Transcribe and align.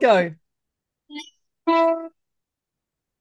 Go. 0.00 0.34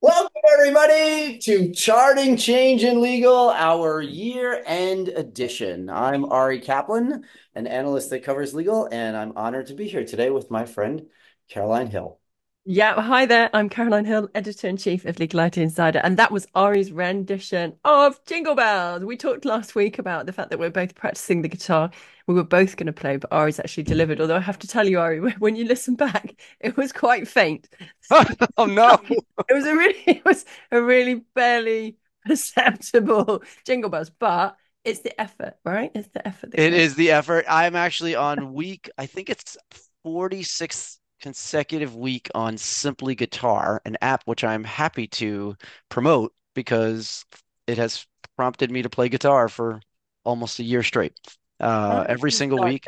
Welcome, 0.02 0.42
everybody, 0.54 1.38
to 1.40 1.72
Charting 1.74 2.36
Change 2.36 2.84
in 2.84 3.02
Legal, 3.02 3.50
our 3.50 4.02
year 4.02 4.62
end 4.66 5.08
edition. 5.08 5.90
I'm 5.90 6.26
Ari 6.26 6.60
Kaplan, 6.60 7.24
an 7.56 7.68
analyst 7.68 8.10
that 8.10 8.26
covers 8.26 8.54
legal, 8.54 8.90
and 8.92 9.16
I'm 9.16 9.38
honored 9.38 9.68
to 9.68 9.74
be 9.74 9.88
here 9.88 10.04
today 10.04 10.30
with 10.30 10.52
my 10.52 10.66
friend 10.66 11.04
Caroline 11.50 11.88
Hill. 11.88 12.20
Yeah, 12.68 13.00
hi 13.00 13.28
there. 13.28 13.52
I'm 13.54 13.70
Caroline 13.70 14.06
Hill, 14.06 14.28
editor 14.34 14.68
in 14.68 14.78
chief 14.78 15.06
of 15.06 15.20
Legal 15.20 15.40
IT 15.42 15.56
Insider, 15.60 16.00
and 16.00 16.18
that 16.18 16.32
was 16.32 16.48
Ari's 16.56 16.92
rendition 16.92 17.78
of 17.86 18.20
Jingle 18.26 18.56
Bells. 18.56 19.06
We 19.06 19.18
talked 19.18 19.46
last 19.46 19.76
week 19.76 20.00
about 20.00 20.26
the 20.26 20.34
fact 20.34 20.50
that 20.50 20.58
we're 20.58 20.72
both 20.72 20.96
practicing 20.96 21.44
the 21.44 21.48
guitar. 21.48 21.92
We 22.26 22.34
were 22.34 22.44
both 22.44 22.76
going 22.76 22.88
to 22.88 22.94
play, 22.94 23.18
but 23.18 23.32
Ari's 23.32 23.60
actually 23.60 23.84
delivered. 23.84 24.20
Although 24.20 24.38
I 24.38 24.40
have 24.40 24.58
to 24.58 24.68
tell 24.68 24.90
you, 24.90 25.00
Ari, 25.00 25.20
when 25.38 25.56
you 25.56 25.66
listen 25.66 25.94
back, 25.94 26.42
it 26.60 26.76
was 26.76 26.92
quite 26.92 27.28
faint. 27.28 27.70
oh 28.58 28.66
no! 28.66 29.00
it 29.10 29.54
was 29.54 29.68
a 29.68 29.76
really, 29.76 30.02
it 30.08 30.26
was 30.26 30.44
a 30.72 30.82
really 30.82 31.24
barely 31.36 31.98
perceptible 32.26 33.44
Jingle 33.64 33.92
Bells, 33.92 34.10
but 34.10 34.58
it's 34.84 35.02
the 35.02 35.22
effort, 35.22 35.54
right? 35.66 35.92
It's 35.94 36.10
the 36.16 36.28
effort. 36.28 36.56
It 36.56 36.74
is 36.74 36.96
the 36.96 37.12
effort. 37.12 37.46
I'm 37.48 37.76
actually 37.76 38.16
on 38.16 38.54
week. 38.54 38.90
I 38.98 39.06
think 39.06 39.30
it's 39.30 39.56
46 40.02 41.00
consecutive 41.22 41.96
week 41.96 42.30
on 42.36 42.58
Simply 42.58 43.16
Guitar, 43.16 43.82
an 43.86 43.98
app 44.02 44.24
which 44.26 44.44
I'm 44.44 44.64
happy 44.64 45.08
to 45.08 45.56
promote 45.90 46.34
because 46.54 47.26
it 47.68 47.78
has 47.78 48.06
prompted 48.38 48.72
me 48.72 48.82
to 48.82 48.90
play 48.90 49.10
guitar 49.10 49.50
for 49.50 49.82
almost 50.24 50.60
a 50.60 50.64
year 50.64 50.84
straight, 50.84 51.14
uh, 51.60 52.04
oh, 52.08 52.12
every 52.12 52.32
single 52.32 52.60
week. 52.60 52.86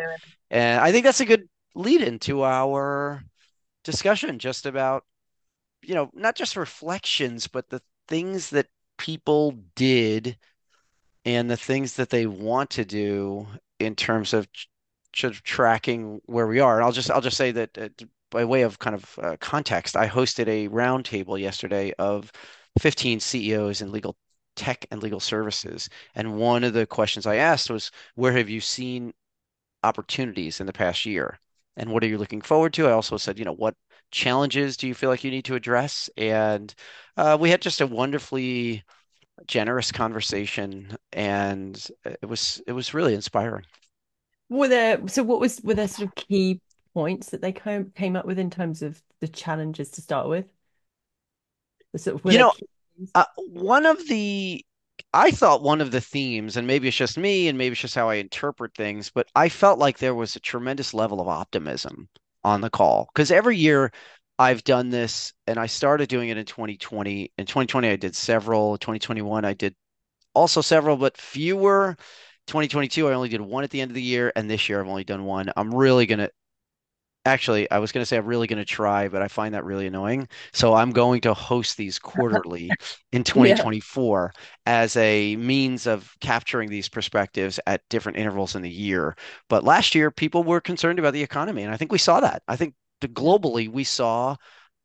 And 0.49 0.80
I 0.80 0.91
think 0.91 1.04
that's 1.05 1.20
a 1.20 1.26
good 1.26 1.48
lead 1.76 2.02
into 2.02 2.44
our 2.44 3.21
discussion 3.84 4.40
just 4.40 4.66
about, 4.66 5.04
you 5.82 5.96
know, 5.96 6.09
not 6.13 6.35
just 6.35 6.55
reflections, 6.55 7.48
but 7.48 7.70
the 7.70 7.82
things 8.07 8.49
that 8.52 8.68
people 8.98 9.55
did 9.76 10.37
and 11.26 11.49
the 11.49 11.57
things 11.57 11.96
that 11.96 12.09
they 12.09 12.26
want 12.26 12.70
to 12.71 12.85
do 12.85 13.48
in 13.80 13.96
terms 13.96 14.34
of 14.34 14.48
tracking 15.13 16.21
where 16.26 16.48
we 16.48 16.59
are. 16.59 16.77
And 16.77 16.85
I'll 16.85 16.91
just 16.91 17.12
I'll 17.12 17.21
just 17.21 17.37
say 17.37 17.52
that 17.52 17.77
uh, 17.77 17.90
by 18.30 18.46
way 18.46 18.62
of 18.64 18.80
kind 18.80 18.96
of 18.96 19.20
uh, 19.22 19.38
context, 19.40 19.96
I 19.96 20.08
hosted 20.08 20.48
a 20.48 20.70
roundtable 20.70 21.40
yesterday 21.40 21.94
of 22.00 22.32
15 22.80 23.20
CEOs 23.20 23.82
in 23.82 23.92
legal 23.92 24.16
tech 24.56 24.86
and 24.92 25.02
legal 25.02 25.20
services. 25.20 25.90
And 26.16 26.38
one 26.38 26.64
of 26.64 26.74
the 26.74 26.86
questions 26.86 27.26
I 27.26 27.36
asked 27.36 27.70
was, 27.70 27.92
where 28.16 28.34
have 28.34 28.50
you 28.50 28.62
seen 28.62 29.14
opportunities 29.84 30.60
in 30.60 30.66
the 30.68 30.74
past 30.74 31.05
year? 31.05 31.40
And 31.78 31.92
what 31.92 32.04
are 32.04 32.08
you 32.08 32.18
looking 32.18 32.42
forward 32.42 32.74
to? 32.74 32.88
I 32.88 32.92
also 32.92 33.18
said, 33.18 33.38
you 33.38 33.46
know, 33.46 33.54
what 33.54 33.76
challenges 34.12 34.78
do 34.78 34.88
you 34.88 34.96
feel 34.96 35.10
like 35.10 35.24
you 35.24 35.32
need 35.32 35.46
to 35.46 35.55
address? 35.55 36.10
And 36.18 36.74
uh, 37.18 37.38
we 37.40 37.52
had 37.52 37.62
just 37.62 37.82
a 37.82 37.88
wonderfully 37.88 38.84
generous 39.46 39.92
conversation, 39.92 40.98
and 41.14 41.88
it 42.04 42.28
was 42.28 42.62
it 42.66 42.72
was 42.72 42.94
really 42.94 43.14
inspiring. 43.14 43.66
Were 44.50 44.68
there 44.68 45.08
so 45.08 45.24
what 45.24 45.40
was 45.40 45.62
were 45.62 45.76
there 45.76 45.88
sort 45.88 46.08
of 46.08 46.16
key 46.16 46.60
points 46.98 47.29
that 47.29 47.41
they 47.41 47.51
came 47.51 47.91
came 47.91 48.15
up 48.15 48.26
with 48.26 48.40
in 48.40 48.49
terms 48.49 48.81
of 48.81 48.99
the 49.20 49.27
challenges 49.27 49.91
to 49.91 50.01
start 50.01 50.27
with? 50.27 50.48
Sort 51.95 52.26
of, 52.26 52.31
you 52.31 52.40
know, 52.40 52.53
uh, 53.13 53.26
one 53.37 53.85
of 53.85 54.07
the 54.07 54.65
I 55.13 55.29
thought 55.29 55.62
one 55.62 55.79
of 55.79 55.91
the 55.91 56.01
themes, 56.01 56.57
and 56.57 56.65
maybe 56.65 56.87
it's 56.87 56.98
just 56.98 57.15
me, 57.15 57.48
and 57.48 57.57
maybe 57.57 57.73
it's 57.73 57.81
just 57.81 57.93
how 57.93 58.09
I 58.09 58.15
interpret 58.15 58.73
things, 58.73 59.12
but 59.12 59.27
I 59.35 59.48
felt 59.48 59.77
like 59.77 59.99
there 59.99 60.15
was 60.15 60.35
a 60.35 60.40
tremendous 60.40 60.91
level 60.95 61.21
of 61.21 61.27
optimism 61.27 62.09
on 62.43 62.62
the 62.62 62.70
call 62.71 63.09
because 63.13 63.29
every 63.29 63.57
year 63.57 63.91
I've 64.40 64.63
done 64.63 64.90
this, 64.90 65.34
and 65.45 65.59
I 65.59 65.68
started 65.68 66.09
doing 66.09 66.29
it 66.29 66.38
in 66.38 66.45
2020. 66.45 67.31
In 67.38 67.45
2020, 67.45 67.90
I 67.90 67.95
did 67.95 68.16
several. 68.16 68.75
2021, 68.79 69.45
I 69.45 69.53
did 69.53 69.75
also 70.34 70.62
several, 70.62 70.97
but 70.97 71.16
fewer. 71.18 71.96
2022, 72.47 73.07
I 73.07 73.13
only 73.13 73.30
did 73.30 73.41
one 73.41 73.63
at 73.63 73.69
the 73.69 73.81
end 73.81 73.91
of 73.91 73.96
the 73.96 74.02
year, 74.02 74.34
and 74.36 74.50
this 74.50 74.68
year 74.68 74.81
I've 74.81 74.88
only 74.88 75.03
done 75.03 75.25
one. 75.25 75.52
I'm 75.56 75.74
really 75.74 76.07
gonna 76.07 76.30
actually 77.28 77.70
i 77.72 77.78
was 77.78 77.92
going 77.92 78.02
to 78.02 78.06
say 78.06 78.18
i'm 78.18 78.26
really 78.26 78.48
going 78.48 78.58
to 78.58 78.66
try 78.66 79.08
but 79.08 79.22
i 79.22 79.28
find 79.28 79.54
that 79.54 79.66
really 79.66 79.88
annoying. 79.88 80.28
So 80.54 80.74
i'm 80.74 80.92
going 80.92 81.22
to 81.22 81.34
host 81.34 81.78
these 81.78 82.00
quarterly 82.00 82.72
in 83.12 83.24
2024 83.24 84.34
yeah. 84.36 84.42
as 84.66 84.96
a 84.96 85.36
means 85.36 85.86
of 85.86 86.16
capturing 86.22 86.70
these 86.70 86.90
perspectives 86.90 87.60
at 87.68 87.82
different 87.90 88.18
intervals 88.18 88.56
in 88.56 88.62
the 88.62 88.70
year. 88.70 89.16
But 89.50 89.64
last 89.64 89.94
year 89.94 90.12
people 90.12 90.44
were 90.44 90.62
concerned 90.62 91.00
about 91.00 91.14
the 91.14 91.24
economy 91.24 91.64
and 91.64 91.74
i 91.74 91.78
think 91.78 91.92
we 91.92 91.98
saw 91.98 92.20
that. 92.22 92.42
I 92.48 92.56
think 92.56 92.74
globally 93.02 93.70
we 93.70 93.84
saw 93.84 94.36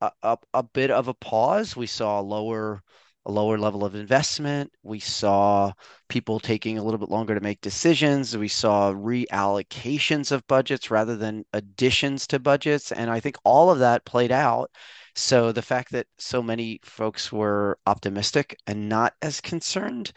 a, 0.00 0.10
a, 0.22 0.38
a 0.54 0.62
bit 0.62 0.90
of 0.90 1.08
a 1.08 1.14
pause. 1.14 1.76
We 1.76 1.86
saw 1.86 2.20
lower 2.20 2.82
a 3.24 3.32
lower 3.32 3.58
level 3.58 3.84
of 3.84 3.94
investment. 3.94 4.72
We 4.82 4.98
saw 5.00 5.72
people 6.08 6.40
taking 6.40 6.78
a 6.78 6.82
little 6.82 6.98
bit 6.98 7.08
longer 7.08 7.34
to 7.34 7.40
make 7.40 7.60
decisions. 7.60 8.36
We 8.36 8.48
saw 8.48 8.92
reallocations 8.92 10.32
of 10.32 10.46
budgets 10.46 10.90
rather 10.90 11.16
than 11.16 11.44
additions 11.52 12.26
to 12.28 12.38
budgets. 12.38 12.92
And 12.92 13.10
I 13.10 13.20
think 13.20 13.36
all 13.44 13.70
of 13.70 13.78
that 13.78 14.04
played 14.04 14.32
out. 14.32 14.70
So 15.14 15.52
the 15.52 15.62
fact 15.62 15.92
that 15.92 16.06
so 16.18 16.42
many 16.42 16.80
folks 16.82 17.30
were 17.30 17.78
optimistic 17.86 18.58
and 18.66 18.88
not 18.88 19.14
as 19.22 19.40
concerned 19.40 20.12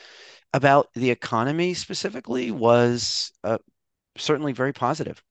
about 0.53 0.87
the 0.95 1.11
economy 1.11 1.73
specifically 1.73 2.49
was 2.49 3.31
uh, 3.43 3.57
certainly 4.17 4.53
very 4.53 4.73
positive. 4.73 5.21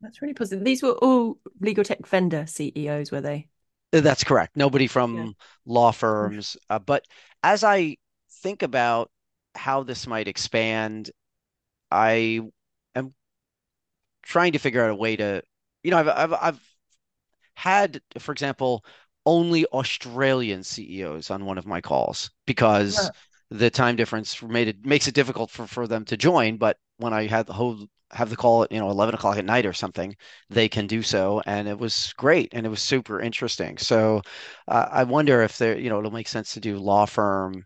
That's 0.00 0.20
really 0.20 0.34
positive. 0.34 0.64
These 0.64 0.82
were 0.82 0.94
all 0.94 1.38
legal 1.60 1.84
tech 1.84 2.04
vendor 2.06 2.46
CEOs, 2.46 3.12
were 3.12 3.20
they? 3.20 3.48
That's 3.92 4.24
correct. 4.24 4.56
Nobody 4.56 4.86
from 4.86 5.16
yeah. 5.16 5.30
law 5.66 5.92
firms. 5.92 6.56
Uh, 6.70 6.78
but 6.78 7.04
as 7.42 7.62
I 7.62 7.98
think 8.42 8.62
about 8.62 9.10
how 9.54 9.82
this 9.82 10.06
might 10.06 10.28
expand, 10.28 11.10
I 11.90 12.40
am 12.94 13.14
trying 14.22 14.52
to 14.52 14.58
figure 14.58 14.82
out 14.82 14.90
a 14.90 14.94
way 14.94 15.16
to, 15.16 15.42
you 15.82 15.90
know, 15.90 15.98
I've 15.98 16.08
I've, 16.08 16.32
I've 16.32 16.76
had, 17.54 18.00
for 18.18 18.32
example, 18.32 18.82
only 19.26 19.66
Australian 19.66 20.62
CEOs 20.64 21.30
on 21.30 21.44
one 21.44 21.58
of 21.58 21.66
my 21.66 21.80
calls 21.82 22.30
because 22.46 22.96
yeah. 22.96 23.10
the 23.58 23.70
time 23.70 23.96
difference 23.96 24.42
made 24.42 24.68
it 24.68 24.86
makes 24.86 25.06
it 25.06 25.14
difficult 25.14 25.50
for, 25.50 25.66
for 25.66 25.86
them 25.86 26.06
to 26.06 26.16
join. 26.16 26.56
But 26.56 26.78
when 26.96 27.12
I 27.12 27.26
had 27.26 27.46
the 27.46 27.52
whole 27.52 27.86
have 28.12 28.30
the 28.30 28.36
call 28.36 28.62
at 28.62 28.72
you 28.72 28.78
know 28.78 28.90
11 28.90 29.14
o'clock 29.14 29.38
at 29.38 29.44
night 29.44 29.66
or 29.66 29.72
something 29.72 30.14
they 30.50 30.68
can 30.68 30.86
do 30.86 31.02
so 31.02 31.42
and 31.46 31.68
it 31.68 31.78
was 31.78 32.12
great 32.16 32.48
and 32.52 32.66
it 32.66 32.68
was 32.68 32.82
super 32.82 33.20
interesting 33.20 33.78
so 33.78 34.20
uh, 34.68 34.88
i 34.90 35.04
wonder 35.04 35.42
if 35.42 35.58
there 35.58 35.78
you 35.78 35.88
know 35.88 35.98
it'll 35.98 36.10
make 36.10 36.28
sense 36.28 36.54
to 36.54 36.60
do 36.60 36.78
law 36.78 37.06
firm 37.06 37.64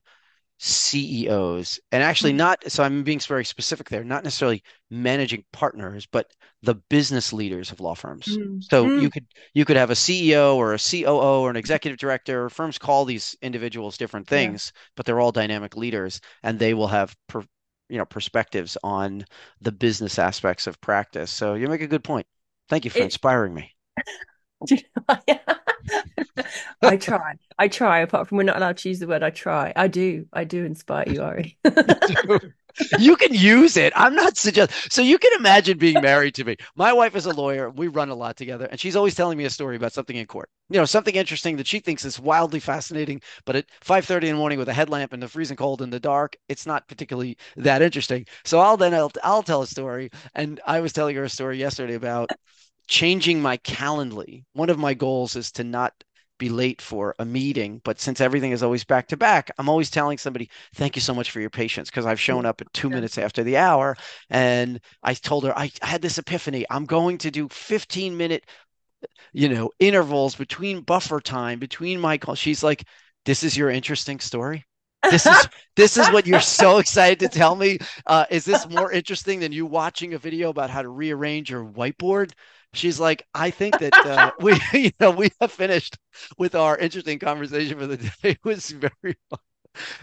ceos 0.58 1.78
and 1.92 2.02
actually 2.02 2.30
mm-hmm. 2.30 2.38
not 2.38 2.70
so 2.70 2.82
i'm 2.82 3.02
being 3.02 3.20
very 3.20 3.44
specific 3.44 3.90
there 3.90 4.02
not 4.02 4.24
necessarily 4.24 4.62
managing 4.90 5.44
partners 5.52 6.06
but 6.10 6.30
the 6.62 6.76
business 6.88 7.30
leaders 7.30 7.72
of 7.72 7.80
law 7.80 7.94
firms 7.94 8.24
mm-hmm. 8.26 8.58
so 8.60 8.86
mm-hmm. 8.86 9.02
you 9.02 9.10
could 9.10 9.26
you 9.52 9.66
could 9.66 9.76
have 9.76 9.90
a 9.90 9.94
ceo 9.94 10.54
or 10.54 10.72
a 10.72 10.78
coo 10.78 11.04
or 11.06 11.50
an 11.50 11.56
executive 11.56 11.98
director 11.98 12.48
firms 12.48 12.78
call 12.78 13.04
these 13.04 13.36
individuals 13.42 13.98
different 13.98 14.26
things 14.26 14.72
yeah. 14.74 14.80
but 14.96 15.04
they're 15.04 15.20
all 15.20 15.32
dynamic 15.32 15.76
leaders 15.76 16.22
and 16.42 16.58
they 16.58 16.72
will 16.72 16.88
have 16.88 17.14
per, 17.28 17.42
you 17.88 17.98
know 17.98 18.04
perspectives 18.04 18.76
on 18.82 19.24
the 19.60 19.72
business 19.72 20.18
aspects 20.18 20.66
of 20.66 20.80
practice. 20.80 21.30
So 21.30 21.54
you 21.54 21.68
make 21.68 21.82
a 21.82 21.86
good 21.86 22.04
point. 22.04 22.26
Thank 22.68 22.84
you 22.84 22.90
for 22.90 22.98
it, 22.98 23.04
inspiring 23.04 23.54
me. 23.54 23.72
I 26.82 26.96
try. 26.96 27.34
I 27.58 27.68
try. 27.68 28.00
Apart 28.00 28.28
from 28.28 28.38
we're 28.38 28.44
not 28.44 28.56
allowed 28.56 28.78
to 28.78 28.88
use 28.88 28.98
the 28.98 29.06
word, 29.06 29.22
I 29.22 29.30
try. 29.30 29.72
I 29.76 29.88
do. 29.88 30.26
I 30.32 30.44
do 30.44 30.64
inspire 30.64 31.08
you, 31.08 31.22
Ari 31.22 31.58
you 32.98 33.16
can 33.16 33.34
use 33.34 33.76
it. 33.76 33.92
I'm 33.96 34.14
not 34.14 34.36
suggesting. 34.36 34.90
So 34.90 35.02
you 35.02 35.18
can 35.18 35.32
imagine 35.38 35.78
being 35.78 36.00
married 36.00 36.34
to 36.36 36.44
me. 36.44 36.56
My 36.74 36.92
wife 36.92 37.14
is 37.16 37.26
a 37.26 37.32
lawyer. 37.32 37.70
We 37.70 37.88
run 37.88 38.08
a 38.08 38.14
lot 38.14 38.36
together, 38.36 38.66
and 38.66 38.80
she's 38.80 38.96
always 38.96 39.14
telling 39.14 39.38
me 39.38 39.44
a 39.44 39.50
story 39.50 39.76
about 39.76 39.92
something 39.92 40.16
in 40.16 40.26
court. 40.26 40.48
You 40.68 40.78
know, 40.78 40.84
something 40.84 41.14
interesting 41.14 41.56
that 41.56 41.66
she 41.66 41.80
thinks 41.80 42.04
is 42.04 42.20
wildly 42.20 42.60
fascinating. 42.60 43.20
But 43.44 43.56
at 43.56 43.66
5:30 43.80 44.28
in 44.28 44.34
the 44.34 44.38
morning 44.38 44.58
with 44.58 44.68
a 44.68 44.74
headlamp 44.74 45.12
and 45.12 45.22
the 45.22 45.28
freezing 45.28 45.56
cold 45.56 45.82
in 45.82 45.90
the 45.90 46.00
dark, 46.00 46.36
it's 46.48 46.66
not 46.66 46.88
particularly 46.88 47.36
that 47.56 47.82
interesting. 47.82 48.26
So 48.44 48.60
I'll 48.60 48.76
then 48.76 48.94
I'll, 48.94 49.12
I'll 49.22 49.42
tell 49.42 49.62
a 49.62 49.66
story, 49.66 50.10
and 50.34 50.60
I 50.66 50.80
was 50.80 50.92
telling 50.92 51.16
her 51.16 51.24
a 51.24 51.28
story 51.30 51.58
yesterday 51.58 51.94
about 51.94 52.30
changing 52.88 53.40
my 53.42 53.56
Calendly. 53.58 54.44
One 54.52 54.70
of 54.70 54.78
my 54.78 54.94
goals 54.94 55.36
is 55.36 55.50
to 55.52 55.64
not 55.64 55.92
be 56.38 56.48
late 56.48 56.80
for 56.82 57.14
a 57.18 57.24
meeting, 57.24 57.80
but 57.84 58.00
since 58.00 58.20
everything 58.20 58.52
is 58.52 58.62
always 58.62 58.84
back 58.84 59.08
to 59.08 59.16
back, 59.16 59.50
I'm 59.58 59.68
always 59.68 59.90
telling 59.90 60.18
somebody, 60.18 60.50
thank 60.74 60.96
you 60.96 61.02
so 61.02 61.14
much 61.14 61.30
for 61.30 61.40
your 61.40 61.50
patience 61.50 61.90
because 61.90 62.06
I've 62.06 62.20
shown 62.20 62.46
up 62.46 62.60
at 62.60 62.72
two 62.72 62.90
minutes 62.90 63.18
after 63.18 63.42
the 63.42 63.56
hour. 63.56 63.96
And 64.30 64.80
I 65.02 65.14
told 65.14 65.44
her, 65.44 65.58
I 65.58 65.70
had 65.82 66.02
this 66.02 66.18
epiphany. 66.18 66.66
I'm 66.70 66.86
going 66.86 67.18
to 67.18 67.30
do 67.30 67.48
15 67.48 68.16
minute, 68.16 68.44
you 69.32 69.48
know, 69.48 69.70
intervals 69.78 70.34
between 70.36 70.80
buffer 70.82 71.20
time, 71.20 71.58
between 71.58 72.00
my 72.00 72.18
calls. 72.18 72.38
She's 72.38 72.62
like, 72.62 72.84
this 73.24 73.42
is 73.42 73.56
your 73.56 73.70
interesting 73.70 74.20
story. 74.20 74.64
This 75.10 75.26
is 75.26 75.48
this 75.76 75.96
is 75.96 76.10
what 76.10 76.26
you're 76.26 76.40
so 76.40 76.78
excited 76.78 77.20
to 77.20 77.28
tell 77.28 77.54
me. 77.54 77.78
Uh, 78.06 78.24
is 78.30 78.44
this 78.44 78.68
more 78.68 78.90
interesting 78.92 79.40
than 79.40 79.52
you 79.52 79.66
watching 79.66 80.14
a 80.14 80.18
video 80.18 80.50
about 80.50 80.70
how 80.70 80.82
to 80.82 80.88
rearrange 80.88 81.50
your 81.50 81.64
whiteboard? 81.64 82.32
She's 82.76 83.00
like, 83.00 83.26
I 83.34 83.50
think 83.50 83.78
that 83.78 83.94
uh, 83.94 84.32
we, 84.40 84.58
you 84.72 84.92
know, 85.00 85.10
we 85.10 85.30
have 85.40 85.52
finished 85.52 85.98
with 86.38 86.54
our 86.54 86.76
interesting 86.76 87.18
conversation 87.18 87.78
for 87.78 87.86
the 87.86 87.96
day. 87.96 88.10
It 88.22 88.44
was 88.44 88.70
very 88.70 89.16
fun 89.30 89.40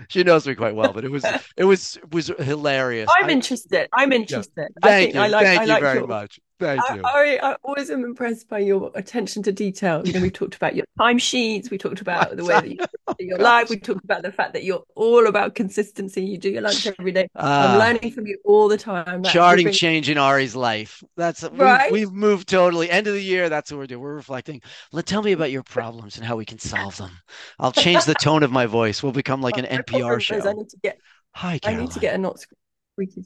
she 0.08 0.24
knows 0.24 0.48
me 0.48 0.56
quite 0.56 0.76
well, 0.76 0.94
but 0.94 1.04
it 1.04 1.12
was 1.12 1.26
it 1.58 1.64
was 1.64 1.98
was 2.12 2.28
hilarious. 2.28 3.10
I'm 3.18 3.26
I, 3.26 3.32
interested. 3.32 3.90
I'm 3.94 4.12
interested. 4.14 4.70
Yeah. 4.84 4.90
Thank 4.90 5.14
you. 5.14 5.20
I 5.20 5.28
like, 5.28 5.46
Thank 5.46 5.62
I 5.62 5.66
like 5.66 5.80
you 5.80 5.86
very 5.86 6.00
your, 6.00 6.08
much. 6.08 6.40
Thank 6.60 6.82
I, 6.90 6.96
you. 6.96 7.02
I, 7.04 7.40
I 7.52 7.56
always 7.64 7.90
am 7.90 8.04
impressed 8.04 8.48
by 8.48 8.60
your 8.60 8.92
attention 8.96 9.44
to 9.44 9.52
detail. 9.52 10.06
You 10.06 10.14
know, 10.14 10.22
we 10.22 10.30
talked 10.30 10.56
about 10.56 10.76
your 10.76 10.86
timesheets. 11.00 11.70
We 11.70 11.78
talked 11.78 12.02
about 12.02 12.38
the 12.38 12.46
way 12.46 12.54
that 12.54 12.70
you 12.70 12.78
do 13.20 13.26
your 13.26 13.40
life. 13.40 13.70
We 13.70 13.78
talked 13.78 14.04
about 14.04 14.22
the 14.22 14.32
fact 14.32 14.54
that 14.54 14.64
you're 14.64 14.84
all 14.96 15.28
about 15.28 15.56
consistency. 15.56 16.24
You 16.24 16.38
do 16.38 16.50
your 16.50 16.62
lunch 16.62 16.88
every 16.88 17.12
day. 17.12 17.28
Uh, 17.36 17.42
I'm 17.42 17.76
ah. 17.76 17.80
learning 17.80 18.12
from 18.12 18.28
you 18.28 18.38
all 18.46 18.68
the 18.68 18.78
time. 18.78 19.24
That's 19.24 19.34
charting 19.34 19.72
change 19.72 20.10
in 20.10 20.18
Ari's 20.18 20.56
life. 20.56 21.04
That's 21.18 21.44
right. 21.44 21.92
We've, 21.92 22.10
we've, 22.10 22.14
moved 22.14 22.48
totally. 22.50 22.90
End 22.90 23.08
of 23.08 23.14
the 23.14 23.24
year. 23.24 23.50
That's 23.50 23.72
what 23.72 23.80
we're 23.80 23.88
doing. 23.88 24.02
We're 24.02 24.16
reflecting. 24.16 24.62
Let 24.92 25.06
tell 25.06 25.24
me 25.24 25.32
about 25.32 25.52
your 25.52 25.64
problems 25.64 26.18
and 26.18 26.26
how 26.26 26.36
we 26.36 26.46
can 26.46 26.60
solve 26.60 26.98
them. 26.98 27.12
I'll 27.60 27.72
change 27.72 28.06
the 28.06 28.14
tone 28.16 28.44
of 28.44 28.52
my 28.52 28.68
voice. 28.68 29.04
We'll 29.04 29.12
become 29.12 29.42
like 29.42 29.58
an 29.58 29.66
NPR 29.66 30.22
show. 30.22 30.40
I 30.48 30.54
need 30.54 30.70
to 30.70 30.78
get. 30.82 31.00
Hi, 31.36 31.60
Caroline. 31.60 31.80
I 31.80 31.84
need 31.84 31.92
to 31.94 32.00
get 32.00 32.16
a 32.16 32.18
not 32.20 32.40
squeaky. 32.40 33.26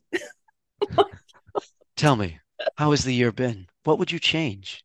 tell 1.98 2.16
me. 2.16 2.40
How 2.76 2.92
has 2.92 3.04
the 3.04 3.14
year 3.14 3.32
been? 3.32 3.68
What 3.84 4.00
would 4.00 4.12
you 4.12 4.20
change? 4.20 4.84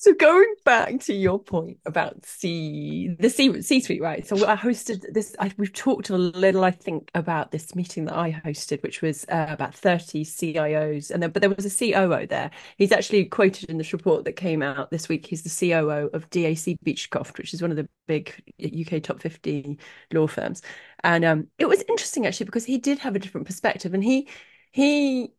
So 0.00 0.14
going 0.14 0.54
back 0.64 1.00
to 1.00 1.12
your 1.12 1.40
point 1.40 1.78
about 1.84 2.24
C 2.24 3.16
the 3.18 3.28
C 3.28 3.60
C 3.62 3.80
suite, 3.80 4.00
right? 4.00 4.24
So 4.24 4.46
I 4.46 4.54
hosted 4.54 5.12
this. 5.12 5.34
I, 5.40 5.50
we've 5.56 5.72
talked 5.72 6.08
a 6.10 6.16
little, 6.16 6.64
I 6.64 6.70
think, 6.70 7.10
about 7.16 7.50
this 7.50 7.74
meeting 7.74 8.04
that 8.04 8.14
I 8.14 8.30
hosted, 8.44 8.80
which 8.84 9.02
was 9.02 9.24
uh, 9.28 9.46
about 9.48 9.74
thirty 9.74 10.24
CIOs, 10.24 11.10
and 11.10 11.20
then 11.20 11.32
but 11.32 11.42
there 11.42 11.50
was 11.50 11.66
a 11.66 11.92
COO 11.92 12.28
there. 12.28 12.52
He's 12.76 12.92
actually 12.92 13.24
quoted 13.24 13.70
in 13.70 13.78
this 13.78 13.92
report 13.92 14.24
that 14.26 14.34
came 14.34 14.62
out 14.62 14.92
this 14.92 15.08
week. 15.08 15.26
He's 15.26 15.42
the 15.42 15.70
COO 15.70 16.10
of 16.12 16.30
DAC 16.30 16.76
Beachcroft, 16.86 17.36
which 17.36 17.52
is 17.52 17.60
one 17.60 17.72
of 17.72 17.76
the 17.76 17.88
big 18.06 18.32
UK 18.62 19.02
top 19.02 19.20
fifty 19.20 19.78
law 20.12 20.28
firms, 20.28 20.62
and 21.02 21.24
um, 21.24 21.48
it 21.58 21.66
was 21.68 21.82
interesting 21.88 22.24
actually 22.24 22.46
because 22.46 22.64
he 22.64 22.78
did 22.78 23.00
have 23.00 23.16
a 23.16 23.18
different 23.18 23.48
perspective, 23.48 23.94
and 23.94 24.04
he 24.04 24.28
he 24.70 25.32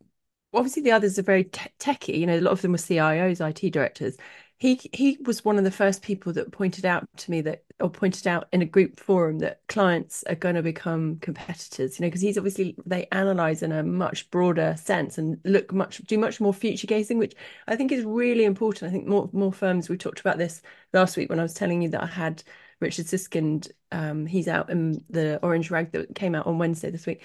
obviously 0.53 0.83
the 0.83 0.91
others 0.91 1.19
are 1.19 1.23
very 1.23 1.43
te- 1.45 1.69
techy. 1.79 2.17
You 2.17 2.27
know, 2.27 2.37
a 2.39 2.41
lot 2.41 2.51
of 2.51 2.61
them 2.61 2.71
were 2.71 2.77
CIOs, 2.77 3.41
IT 3.47 3.69
directors. 3.71 4.17
He 4.57 4.79
he 4.93 5.17
was 5.23 5.45
one 5.45 5.57
of 5.57 5.63
the 5.63 5.71
first 5.71 6.01
people 6.01 6.33
that 6.33 6.51
pointed 6.51 6.85
out 6.85 7.07
to 7.17 7.31
me 7.31 7.39
that, 7.41 7.63
or 7.79 7.89
pointed 7.89 8.27
out 8.27 8.49
in 8.51 8.61
a 8.61 8.65
group 8.65 8.99
forum 8.99 9.39
that 9.39 9.61
clients 9.69 10.23
are 10.23 10.35
going 10.35 10.55
to 10.55 10.61
become 10.61 11.17
competitors. 11.19 11.97
You 11.97 12.03
know, 12.03 12.07
because 12.09 12.21
he's 12.21 12.37
obviously 12.37 12.75
they 12.85 13.07
analyze 13.11 13.63
in 13.63 13.71
a 13.71 13.83
much 13.83 14.29
broader 14.31 14.75
sense 14.77 15.17
and 15.17 15.39
look 15.45 15.71
much 15.71 15.99
do 15.99 16.17
much 16.17 16.41
more 16.41 16.53
future 16.53 16.87
gazing, 16.87 17.17
which 17.19 17.35
I 17.67 17.75
think 17.77 17.91
is 17.93 18.03
really 18.03 18.43
important. 18.43 18.89
I 18.89 18.93
think 18.93 19.07
more 19.07 19.29
more 19.31 19.53
firms. 19.53 19.87
We 19.87 19.97
talked 19.97 20.19
about 20.19 20.37
this 20.37 20.61
last 20.93 21.15
week 21.15 21.29
when 21.29 21.39
I 21.39 21.43
was 21.43 21.53
telling 21.53 21.81
you 21.81 21.89
that 21.89 22.03
I 22.03 22.07
had 22.07 22.43
Richard 22.81 23.07
Susskind. 23.07 23.69
Um, 23.91 24.25
he's 24.25 24.47
out 24.49 24.69
in 24.69 25.03
the 25.09 25.39
Orange 25.41 25.71
Rag 25.71 25.91
that 25.93 26.15
came 26.15 26.35
out 26.35 26.47
on 26.47 26.57
Wednesday 26.57 26.91
this 26.91 27.05
week. 27.05 27.23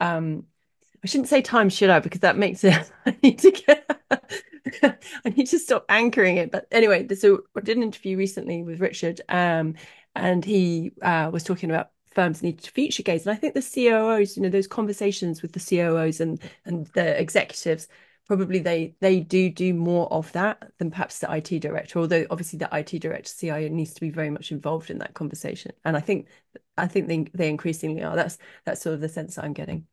Um, 0.00 0.46
I 1.02 1.06
shouldn't 1.06 1.28
say 1.28 1.42
time, 1.42 1.68
should 1.68 1.90
I? 1.90 2.00
Because 2.00 2.20
that 2.20 2.36
makes 2.36 2.64
it. 2.64 2.90
I 3.06 3.16
need 3.22 3.38
to 3.40 3.50
get. 3.50 4.00
I 4.82 5.28
need 5.30 5.46
to 5.48 5.58
stop 5.58 5.84
anchoring 5.88 6.36
it. 6.36 6.50
But 6.50 6.66
anyway, 6.70 7.06
so 7.14 7.42
I 7.56 7.60
did 7.60 7.76
an 7.76 7.82
interview 7.82 8.16
recently 8.16 8.62
with 8.62 8.80
Richard, 8.80 9.20
um, 9.28 9.74
and 10.14 10.44
he 10.44 10.92
uh, 11.02 11.30
was 11.32 11.44
talking 11.44 11.70
about 11.70 11.90
firms 12.06 12.42
need 12.42 12.58
to 12.60 12.70
future 12.70 13.02
gaze, 13.02 13.26
and 13.26 13.34
I 13.36 13.38
think 13.38 13.54
the 13.54 13.62
COOs, 13.62 14.36
you 14.36 14.42
know, 14.42 14.48
those 14.48 14.66
conversations 14.66 15.42
with 15.42 15.52
the 15.52 15.60
COOs 15.60 16.20
and 16.20 16.40
and 16.64 16.86
the 16.88 17.20
executives, 17.20 17.88
probably 18.26 18.58
they 18.58 18.94
they 19.00 19.20
do 19.20 19.50
do 19.50 19.74
more 19.74 20.12
of 20.12 20.32
that 20.32 20.72
than 20.78 20.90
perhaps 20.90 21.18
the 21.20 21.32
IT 21.32 21.60
director. 21.60 21.98
Although 21.98 22.26
obviously 22.30 22.58
the 22.58 22.68
IT 22.72 22.98
director, 22.98 23.32
CIO, 23.38 23.68
needs 23.68 23.94
to 23.94 24.00
be 24.00 24.10
very 24.10 24.30
much 24.30 24.50
involved 24.52 24.90
in 24.90 24.98
that 24.98 25.14
conversation, 25.14 25.72
and 25.84 25.96
I 25.96 26.00
think 26.00 26.28
I 26.76 26.86
think 26.88 27.08
they 27.08 27.24
they 27.34 27.48
increasingly 27.50 28.02
are. 28.02 28.16
That's 28.16 28.38
that's 28.64 28.80
sort 28.82 28.94
of 28.94 29.00
the 29.00 29.08
sense 29.08 29.38
I'm 29.38 29.52
getting. 29.52 29.86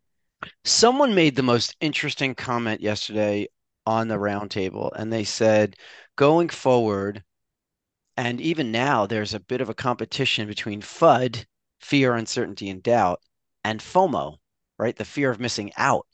Someone 0.64 1.16
made 1.16 1.36
the 1.36 1.44
most 1.44 1.76
interesting 1.80 2.36
comment 2.36 2.82
yesterday 2.82 3.48
on 3.86 4.08
the 4.08 4.16
roundtable, 4.16 4.92
and 4.96 5.12
they 5.12 5.24
said, 5.24 5.76
going 6.16 6.50
forward, 6.50 7.24
and 8.16 8.40
even 8.40 8.72
now, 8.72 9.06
there's 9.06 9.34
a 9.34 9.40
bit 9.40 9.62
of 9.62 9.70
a 9.70 9.74
competition 9.74 10.48
between 10.48 10.82
FUD, 10.82 11.46
fear, 11.82 12.16
uncertainty, 12.16 12.70
and 12.70 12.84
doubt, 12.84 13.20
and 13.64 13.80
FOMO, 13.80 14.38
right? 14.78 14.96
The 14.96 15.06
fear 15.06 15.32
of 15.32 15.40
missing 15.40 15.72
out 15.78 16.06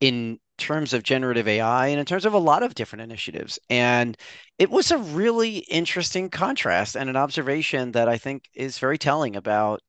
in 0.00 0.38
terms 0.58 0.92
of 0.92 1.02
generative 1.02 1.48
AI 1.48 1.88
and 1.88 2.00
in 2.00 2.06
terms 2.06 2.24
of 2.24 2.34
a 2.34 2.38
lot 2.38 2.62
of 2.62 2.74
different 2.74 3.02
initiatives. 3.02 3.58
And 3.70 4.16
it 4.58 4.70
was 4.70 4.90
a 4.90 4.98
really 4.98 5.58
interesting 5.58 6.30
contrast 6.30 6.96
and 6.96 7.08
an 7.08 7.16
observation 7.16 7.92
that 7.92 8.08
I 8.08 8.18
think 8.18 8.44
is 8.54 8.78
very 8.78 8.98
telling 8.98 9.36
about 9.36 9.80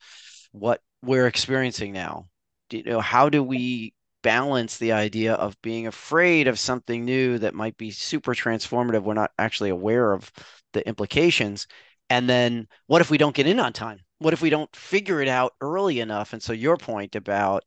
what 0.51 0.81
we're 1.01 1.27
experiencing 1.27 1.91
now 1.91 2.27
you 2.71 2.83
know 2.83 3.00
how 3.00 3.30
do 3.30 3.44
we 3.44 3.94
balance 4.21 4.77
the 4.77 4.92
idea 4.92 5.33
of 5.36 5.60
being 5.62 5.88
afraid 5.88 6.48
of 6.48 6.60
something 6.60 7.06
new 7.06 7.38
that 7.38 7.54
might 7.54 7.77
be 7.77 7.92
super 7.92 8.33
transformative 8.33 9.04
we're 9.04 9.13
not 9.13 9.31
actually 9.39 9.69
aware 9.69 10.12
of 10.12 10.31
the 10.74 10.86
implications 10.88 11.68
and 12.10 12.30
then 12.30 12.68
what 12.88 13.01
if 13.01 13.10
we 13.10 13.18
don't 13.18 13.36
get 13.36 13.48
in 13.48 13.60
on 13.60 13.71
time 13.71 14.00
what 14.19 14.33
if 14.33 14.42
we 14.42 14.50
don't 14.50 14.74
figure 14.75 15.21
it 15.21 15.27
out 15.27 15.54
early 15.62 16.00
enough 16.00 16.33
and 16.33 16.44
so 16.44 16.54
your 16.54 16.77
point 16.77 17.16
about 17.16 17.63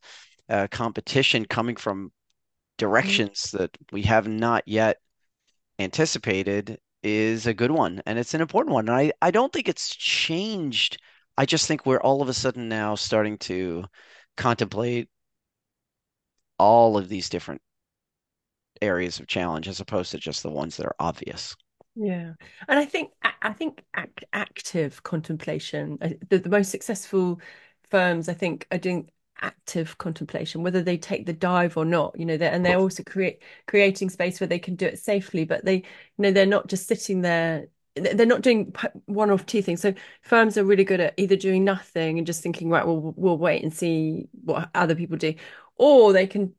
uh, 0.49 0.67
competition 0.71 1.45
coming 1.45 1.77
from 1.77 1.99
mm-hmm. 1.99 2.09
directions 2.79 3.41
mm-hmm. 3.41 3.59
that 3.59 3.77
we 3.91 4.03
have 4.03 4.29
not 4.29 4.63
yet 4.67 4.99
anticipated 5.79 6.79
is 7.03 7.47
a 7.47 7.55
good 7.55 7.71
one 7.71 8.01
and 8.07 8.19
it's 8.19 8.35
an 8.35 8.41
important 8.41 8.75
one 8.75 8.89
and 8.89 8.97
I, 8.97 9.13
I 9.21 9.31
don't 9.31 9.53
think 9.53 9.69
it's 9.69 9.97
changed 9.97 10.99
i 11.37 11.47
just 11.47 11.67
think 11.67 11.85
we're 11.85 12.01
all 12.01 12.23
of 12.23 12.29
a 12.29 12.35
sudden 12.35 12.69
now 12.69 12.95
starting 12.95 13.39
to 13.39 13.85
contemplate 14.37 15.09
all 16.59 16.97
of 16.97 17.09
these 17.09 17.29
different 17.29 17.61
areas 18.81 19.21
of 19.21 19.27
challenge 19.27 19.69
as 19.69 19.81
opposed 19.81 20.11
to 20.11 20.19
just 20.19 20.43
the 20.43 20.51
ones 20.51 20.77
that 20.77 20.87
are 20.87 20.97
obvious. 20.99 21.57
Yeah, 21.95 22.33
and 22.69 22.79
I 22.79 22.85
think 22.85 23.11
I 23.43 23.53
think 23.53 23.83
act, 23.95 24.25
active 24.33 25.03
contemplation. 25.03 25.99
Uh, 26.01 26.11
the, 26.31 26.39
the 26.39 26.49
most 26.49 26.71
successful 26.71 27.41
firms, 27.91 28.29
I 28.29 28.35
think, 28.35 28.67
are 28.71 28.79
doing 28.79 29.11
active 29.41 29.99
contemplation, 29.99 30.63
whether 30.63 30.83
they 30.83 30.97
take 30.97 31.27
the 31.27 31.33
dive 31.33 31.77
or 31.77 31.85
not. 31.85 32.19
You 32.19 32.25
know, 32.25 32.37
they're, 32.37 32.53
and 32.53 32.65
they're 32.65 32.79
also 32.79 33.03
create 33.03 33.43
creating 33.67 34.09
space 34.09 34.41
where 34.41 34.49
they 34.49 34.59
can 34.59 34.77
do 34.77 34.87
it 34.87 34.99
safely. 35.01 35.45
But 35.45 35.65
they, 35.65 35.77
you 35.77 35.83
know, 36.19 36.31
they're 36.31 36.47
not 36.47 36.69
just 36.69 36.89
sitting 36.89 37.21
there 37.21 37.67
they're 37.95 38.27
not 38.27 38.43
doing 38.43 38.75
one 39.07 39.31
or 39.31 39.39
two 39.39 39.63
things. 39.63 39.81
So 39.83 39.95
firms 40.23 40.57
are 40.57 40.65
really 40.65 40.85
good 40.85 41.01
at 41.01 41.15
either 41.17 41.37
doing 41.37 41.65
nothing 41.65 42.19
and 42.19 42.27
just 42.27 42.43
thinking, 42.43 42.71
right, 42.71 42.87
well, 42.87 43.13
we'll 43.17 43.39
wait 43.39 43.63
and 43.63 43.73
see 43.73 44.29
what 44.45 44.71
other 44.75 44.95
people 44.95 45.17
do, 45.17 45.35
or 45.77 46.13
they 46.13 46.27
can. 46.27 46.55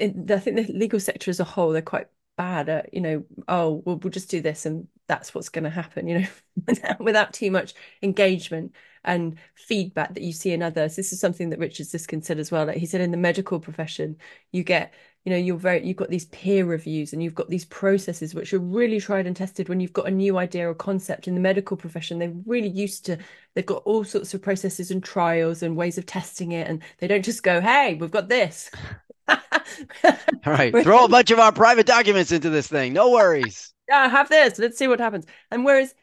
I 0.00 0.08
think 0.08 0.56
the 0.56 0.66
legal 0.72 1.00
sector 1.00 1.30
as 1.30 1.40
a 1.40 1.44
whole, 1.44 1.70
they're 1.72 1.82
quite 1.82 2.08
bad 2.36 2.68
at, 2.68 2.94
you 2.94 3.00
know, 3.00 3.24
oh, 3.48 3.82
well, 3.84 3.96
we'll 3.96 4.10
just 4.10 4.30
do 4.30 4.40
this 4.40 4.64
and 4.64 4.88
that's 5.08 5.34
what's 5.34 5.48
going 5.48 5.64
to 5.64 5.70
happen, 5.70 6.08
you 6.08 6.20
know, 6.20 6.26
without, 6.66 7.00
without 7.00 7.32
too 7.32 7.50
much 7.50 7.74
engagement 8.02 8.72
and 9.04 9.38
feedback 9.54 10.14
that 10.14 10.22
you 10.22 10.32
see 10.32 10.52
in 10.52 10.62
others. 10.62 10.96
This 10.96 11.12
is 11.12 11.20
something 11.20 11.50
that 11.50 11.58
Richard 11.58 11.86
Susskind 11.86 12.24
said 12.24 12.38
as 12.38 12.50
well. 12.50 12.66
Like 12.66 12.76
he 12.76 12.86
said, 12.86 13.00
in 13.00 13.10
the 13.10 13.16
medical 13.16 13.60
profession, 13.60 14.16
you 14.52 14.62
get 14.62 14.94
you 15.24 15.30
know 15.30 15.36
you're 15.36 15.56
very 15.56 15.86
you've 15.86 15.96
got 15.96 16.08
these 16.08 16.24
peer 16.26 16.64
reviews 16.64 17.12
and 17.12 17.22
you've 17.22 17.34
got 17.34 17.48
these 17.48 17.64
processes 17.66 18.34
which 18.34 18.54
are 18.54 18.58
really 18.58 19.00
tried 19.00 19.26
and 19.26 19.36
tested 19.36 19.68
when 19.68 19.80
you've 19.80 19.92
got 19.92 20.08
a 20.08 20.10
new 20.10 20.38
idea 20.38 20.68
or 20.68 20.74
concept 20.74 21.28
in 21.28 21.34
the 21.34 21.40
medical 21.40 21.76
profession. 21.76 22.18
They're 22.18 22.32
really 22.46 22.68
used 22.68 23.04
to 23.06 23.18
they've 23.54 23.66
got 23.66 23.82
all 23.84 24.04
sorts 24.04 24.32
of 24.32 24.42
processes 24.42 24.90
and 24.90 25.02
trials 25.02 25.62
and 25.62 25.76
ways 25.76 25.98
of 25.98 26.06
testing 26.06 26.52
it 26.52 26.68
and 26.68 26.82
they 26.98 27.06
don't 27.06 27.24
just 27.24 27.42
go 27.42 27.60
hey 27.60 27.94
we've 27.94 28.10
got 28.10 28.28
this. 28.28 28.70
All 29.28 30.12
right. 30.46 30.72
Throw 30.82 31.04
a 31.04 31.08
bunch 31.08 31.30
of 31.30 31.38
our 31.38 31.52
private 31.52 31.86
documents 31.86 32.32
into 32.32 32.50
this 32.50 32.66
thing. 32.66 32.92
No 32.92 33.10
worries. 33.10 33.72
Yeah 33.88 34.08
have 34.08 34.28
this. 34.28 34.58
Let's 34.58 34.78
see 34.78 34.88
what 34.88 35.00
happens. 35.00 35.26
And 35.50 35.64
whereas 35.64 35.94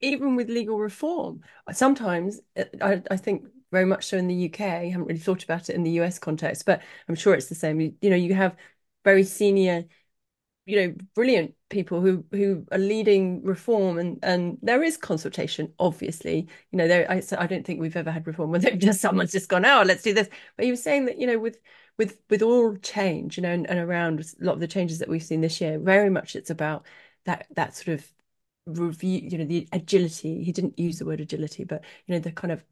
even 0.00 0.36
with 0.36 0.48
legal 0.48 0.78
reform 0.78 1.40
sometimes 1.72 2.40
uh, 2.56 2.64
I, 2.80 3.02
I 3.10 3.16
think 3.16 3.46
very 3.72 3.86
much 3.86 4.06
so 4.06 4.16
in 4.18 4.28
the 4.28 4.34
UK. 4.34 4.66
I 4.66 4.88
haven't 4.90 5.08
really 5.08 5.20
thought 5.20 5.44
about 5.44 5.68
it 5.70 5.74
in 5.76 5.82
the 5.82 5.90
US 5.92 6.18
context, 6.20 6.66
but 6.66 6.82
I'm 7.08 7.16
sure 7.16 7.34
it's 7.34 7.48
the 7.48 7.56
same. 7.56 7.80
You, 7.80 7.94
you 8.02 8.10
know, 8.10 8.16
you 8.16 8.34
have 8.34 8.56
very 9.04 9.24
senior, 9.24 9.86
you 10.66 10.76
know, 10.76 10.94
brilliant 11.14 11.54
people 11.70 12.00
who 12.00 12.24
who 12.32 12.66
are 12.72 12.78
leading 12.78 13.42
reform, 13.44 13.98
and 13.98 14.18
and 14.22 14.58
there 14.62 14.82
is 14.82 14.96
consultation. 14.96 15.72
Obviously, 15.78 16.48
you 16.72 16.78
know, 16.78 16.88
there. 16.88 17.10
I, 17.10 17.20
so 17.20 17.36
I 17.38 17.46
don't 17.46 17.66
think 17.66 17.80
we've 17.80 17.96
ever 17.96 18.10
had 18.12 18.26
reform 18.26 18.50
where 18.52 18.60
just 18.60 19.00
someone's 19.00 19.32
just 19.32 19.48
gone, 19.48 19.64
oh, 19.66 19.82
let's 19.86 20.02
do 20.02 20.14
this. 20.14 20.28
But 20.56 20.64
he 20.66 20.70
was 20.70 20.82
saying 20.82 21.06
that 21.06 21.18
you 21.18 21.26
know, 21.26 21.38
with 21.38 21.58
with 21.98 22.18
with 22.30 22.42
all 22.42 22.76
change, 22.76 23.36
you 23.36 23.42
know, 23.42 23.50
and, 23.52 23.68
and 23.68 23.78
around 23.80 24.20
a 24.20 24.44
lot 24.44 24.54
of 24.54 24.60
the 24.60 24.68
changes 24.68 24.98
that 25.00 25.08
we've 25.08 25.22
seen 25.22 25.40
this 25.40 25.60
year, 25.60 25.78
very 25.78 26.10
much 26.10 26.36
it's 26.36 26.50
about 26.50 26.86
that 27.24 27.46
that 27.56 27.74
sort 27.76 27.88
of 27.98 28.12
review 28.66 29.18
you 29.22 29.38
know 29.38 29.44
the 29.44 29.68
agility 29.72 30.44
he 30.44 30.52
didn't 30.52 30.78
use 30.78 30.98
the 30.98 31.04
word 31.04 31.20
agility 31.20 31.64
but 31.64 31.82
you 32.06 32.14
know 32.14 32.20
the 32.20 32.30
kind 32.30 32.52
of 32.52 32.64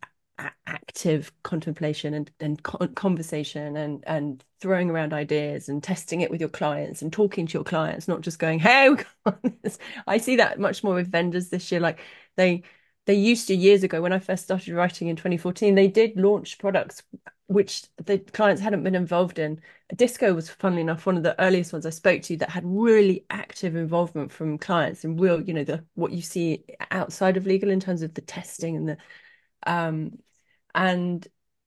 active 0.67 1.33
contemplation 1.43 2.15
and, 2.15 2.31
and 2.41 2.63
conversation 2.95 3.77
and 3.77 4.03
and 4.07 4.45
throwing 4.61 4.91
around 4.91 5.13
ideas 5.13 5.69
and 5.69 5.83
testing 5.83 6.21
it 6.21 6.31
with 6.31 6.41
your 6.41 6.49
clients 6.49 7.03
and 7.03 7.13
talking 7.13 7.47
to 7.47 7.55
your 7.55 7.65
clients 7.65 8.09
not 8.09 8.21
just 8.21 8.39
going 8.39 8.59
hey 8.59 8.95
i 10.07 10.19
see 10.19 10.37
that 10.37 10.59
much 10.59 10.85
more 10.85 10.95
with 10.95 11.11
vendors 11.11 11.49
this 11.49 11.71
year. 11.71 11.81
Like 11.81 12.01
they 12.37 12.63
they 13.07 13.15
used 13.15 13.49
to 13.49 13.55
years 13.55 13.83
ago 13.83 14.01
when 14.03 14.13
i 14.13 14.19
first 14.19 14.45
started 14.45 14.75
writing 14.75 15.09
in 15.09 15.17
2014 15.17 15.75
they 15.75 15.89
did 15.89 16.17
launch 16.17 16.59
products 16.59 17.03
which 17.47 17.83
the 18.05 18.19
clients 18.19 18.63
hadn't 18.63 18.85
been 18.85 18.95
involved 18.95 19.41
in. 19.41 19.61
Disco 19.97 20.33
was 20.33 20.49
funnily 20.49 20.83
enough 20.83 21.05
one 21.05 21.17
of 21.17 21.25
the 21.25 21.41
earliest 21.41 21.73
ones 21.73 21.87
i 21.87 21.91
spoke 21.91 22.23
to 22.23 22.37
that 22.37 22.51
had 22.51 22.63
really 22.65 23.25
active 23.31 23.75
involvement 23.77 24.31
from 24.31 24.59
clients 24.59 25.05
and 25.05 25.21
real 25.21 25.41
you 25.41 25.55
know 25.55 25.65
the 25.65 25.85
what 25.95 26.13
you 26.13 26.23
see 26.23 26.65
outside 26.91 27.37
of 27.37 27.47
legal 27.47 27.71
in 27.71 27.81
terms 27.81 28.03
of 28.03 28.15
the 28.15 28.21
testing 28.21 28.77
and 28.77 28.89
the 28.91 28.97
um 29.67 30.13
and 30.75 31.27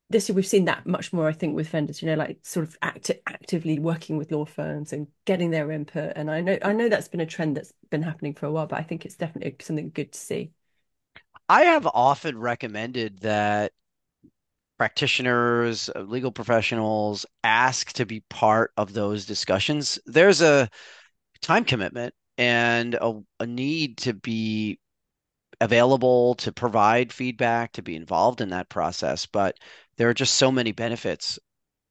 this 0.09 0.29
year 0.29 0.35
we've 0.35 0.45
seen 0.45 0.65
that 0.65 0.85
much 0.85 1.11
more, 1.13 1.27
I 1.27 1.33
think, 1.33 1.55
with 1.55 1.69
vendors, 1.69 2.01
you 2.01 2.07
know, 2.07 2.15
like 2.15 2.39
sort 2.43 2.67
of 2.67 2.77
act 2.81 3.11
actively 3.27 3.79
working 3.79 4.17
with 4.17 4.31
law 4.31 4.45
firms 4.45 4.93
and 4.93 5.07
getting 5.25 5.51
their 5.51 5.71
input. 5.71 6.13
And 6.15 6.29
I 6.29 6.41
know 6.41 6.57
I 6.63 6.73
know 6.73 6.89
that's 6.89 7.07
been 7.07 7.19
a 7.21 7.25
trend 7.25 7.57
that's 7.57 7.73
been 7.89 8.03
happening 8.03 8.33
for 8.33 8.45
a 8.45 8.51
while, 8.51 8.67
but 8.67 8.79
I 8.79 8.83
think 8.83 9.05
it's 9.05 9.15
definitely 9.15 9.55
something 9.61 9.89
good 9.89 10.11
to 10.13 10.19
see. 10.19 10.51
I 11.49 11.63
have 11.63 11.87
often 11.87 12.39
recommended 12.39 13.19
that 13.19 13.73
practitioners, 14.77 15.89
uh, 15.95 16.01
legal 16.01 16.31
professionals 16.31 17.25
ask 17.43 17.93
to 17.93 18.05
be 18.05 18.21
part 18.29 18.71
of 18.77 18.93
those 18.93 19.25
discussions. 19.25 19.99
There's 20.05 20.41
a 20.41 20.69
time 21.41 21.65
commitment 21.65 22.13
and 22.37 22.95
a, 22.95 23.21
a 23.39 23.47
need 23.47 23.97
to 23.99 24.13
be 24.13 24.79
available 25.63 26.35
to 26.35 26.51
provide 26.51 27.13
feedback, 27.13 27.71
to 27.73 27.81
be 27.81 27.95
involved 27.95 28.41
in 28.41 28.49
that 28.49 28.69
process. 28.69 29.25
But 29.25 29.57
there 29.97 30.09
are 30.09 30.13
just 30.13 30.35
so 30.35 30.51
many 30.51 30.71
benefits 30.73 31.39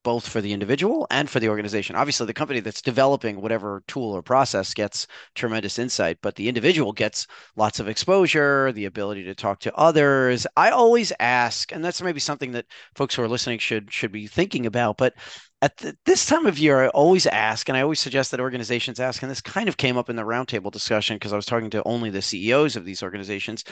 both 0.05 0.29
for 0.29 0.41
the 0.41 0.53
individual 0.53 1.07
and 1.11 1.29
for 1.31 1.41
the 1.41 1.49
organization. 1.49 1.97
Obviously, 1.97 2.27
the 2.27 2.35
company 2.35 2.61
that's 2.61 2.83
developing 2.83 3.41
whatever 3.41 3.83
tool 3.89 4.13
or 4.13 4.23
process 4.23 4.75
gets 4.75 5.07
tremendous 5.35 5.79
insight, 5.79 6.19
but 6.23 6.35
the 6.37 6.49
individual 6.49 6.93
gets 6.93 7.27
lots 7.57 7.81
of 7.81 7.89
exposure, 7.89 8.73
the 8.73 8.87
ability 8.87 9.25
to 9.25 9.35
talk 9.35 9.61
to 9.61 9.75
others. 9.75 10.47
I 10.57 10.71
always 10.71 11.13
ask, 11.21 11.73
and 11.73 11.85
that's 11.85 12.03
maybe 12.03 12.21
something 12.21 12.53
that 12.53 12.67
folks 12.95 13.15
who 13.15 13.23
are 13.23 13.29
listening 13.29 13.59
should 13.59 13.93
should 13.93 14.13
be 14.13 14.27
thinking 14.27 14.67
about, 14.67 14.97
but 14.97 15.15
at 15.63 15.81
this 16.05 16.27
time 16.27 16.47
of 16.47 16.59
year, 16.59 16.85
I 16.85 16.89
always 16.89 17.25
ask, 17.27 17.69
and 17.69 17.79
I 17.79 17.83
always 17.83 18.01
suggest 18.01 18.33
that 18.33 18.41
organizations 18.41 18.99
ask, 18.99 19.23
and 19.23 19.31
this 19.31 19.41
kind 19.41 19.69
of 19.69 19.77
came 19.77 19.97
up 19.97 20.11
in 20.11 20.17
the 20.17 20.23
roundtable 20.23 20.73
discussion 20.73 21.15
because 21.17 21.33
I 21.33 21.37
was 21.37 21.47
talking 21.47 21.71
to 21.71 21.85
only 21.85 22.11
the 22.11 22.21
CEOs 22.21 22.75
of 22.75 22.85
these 22.85 23.01
organizations, 23.01 23.63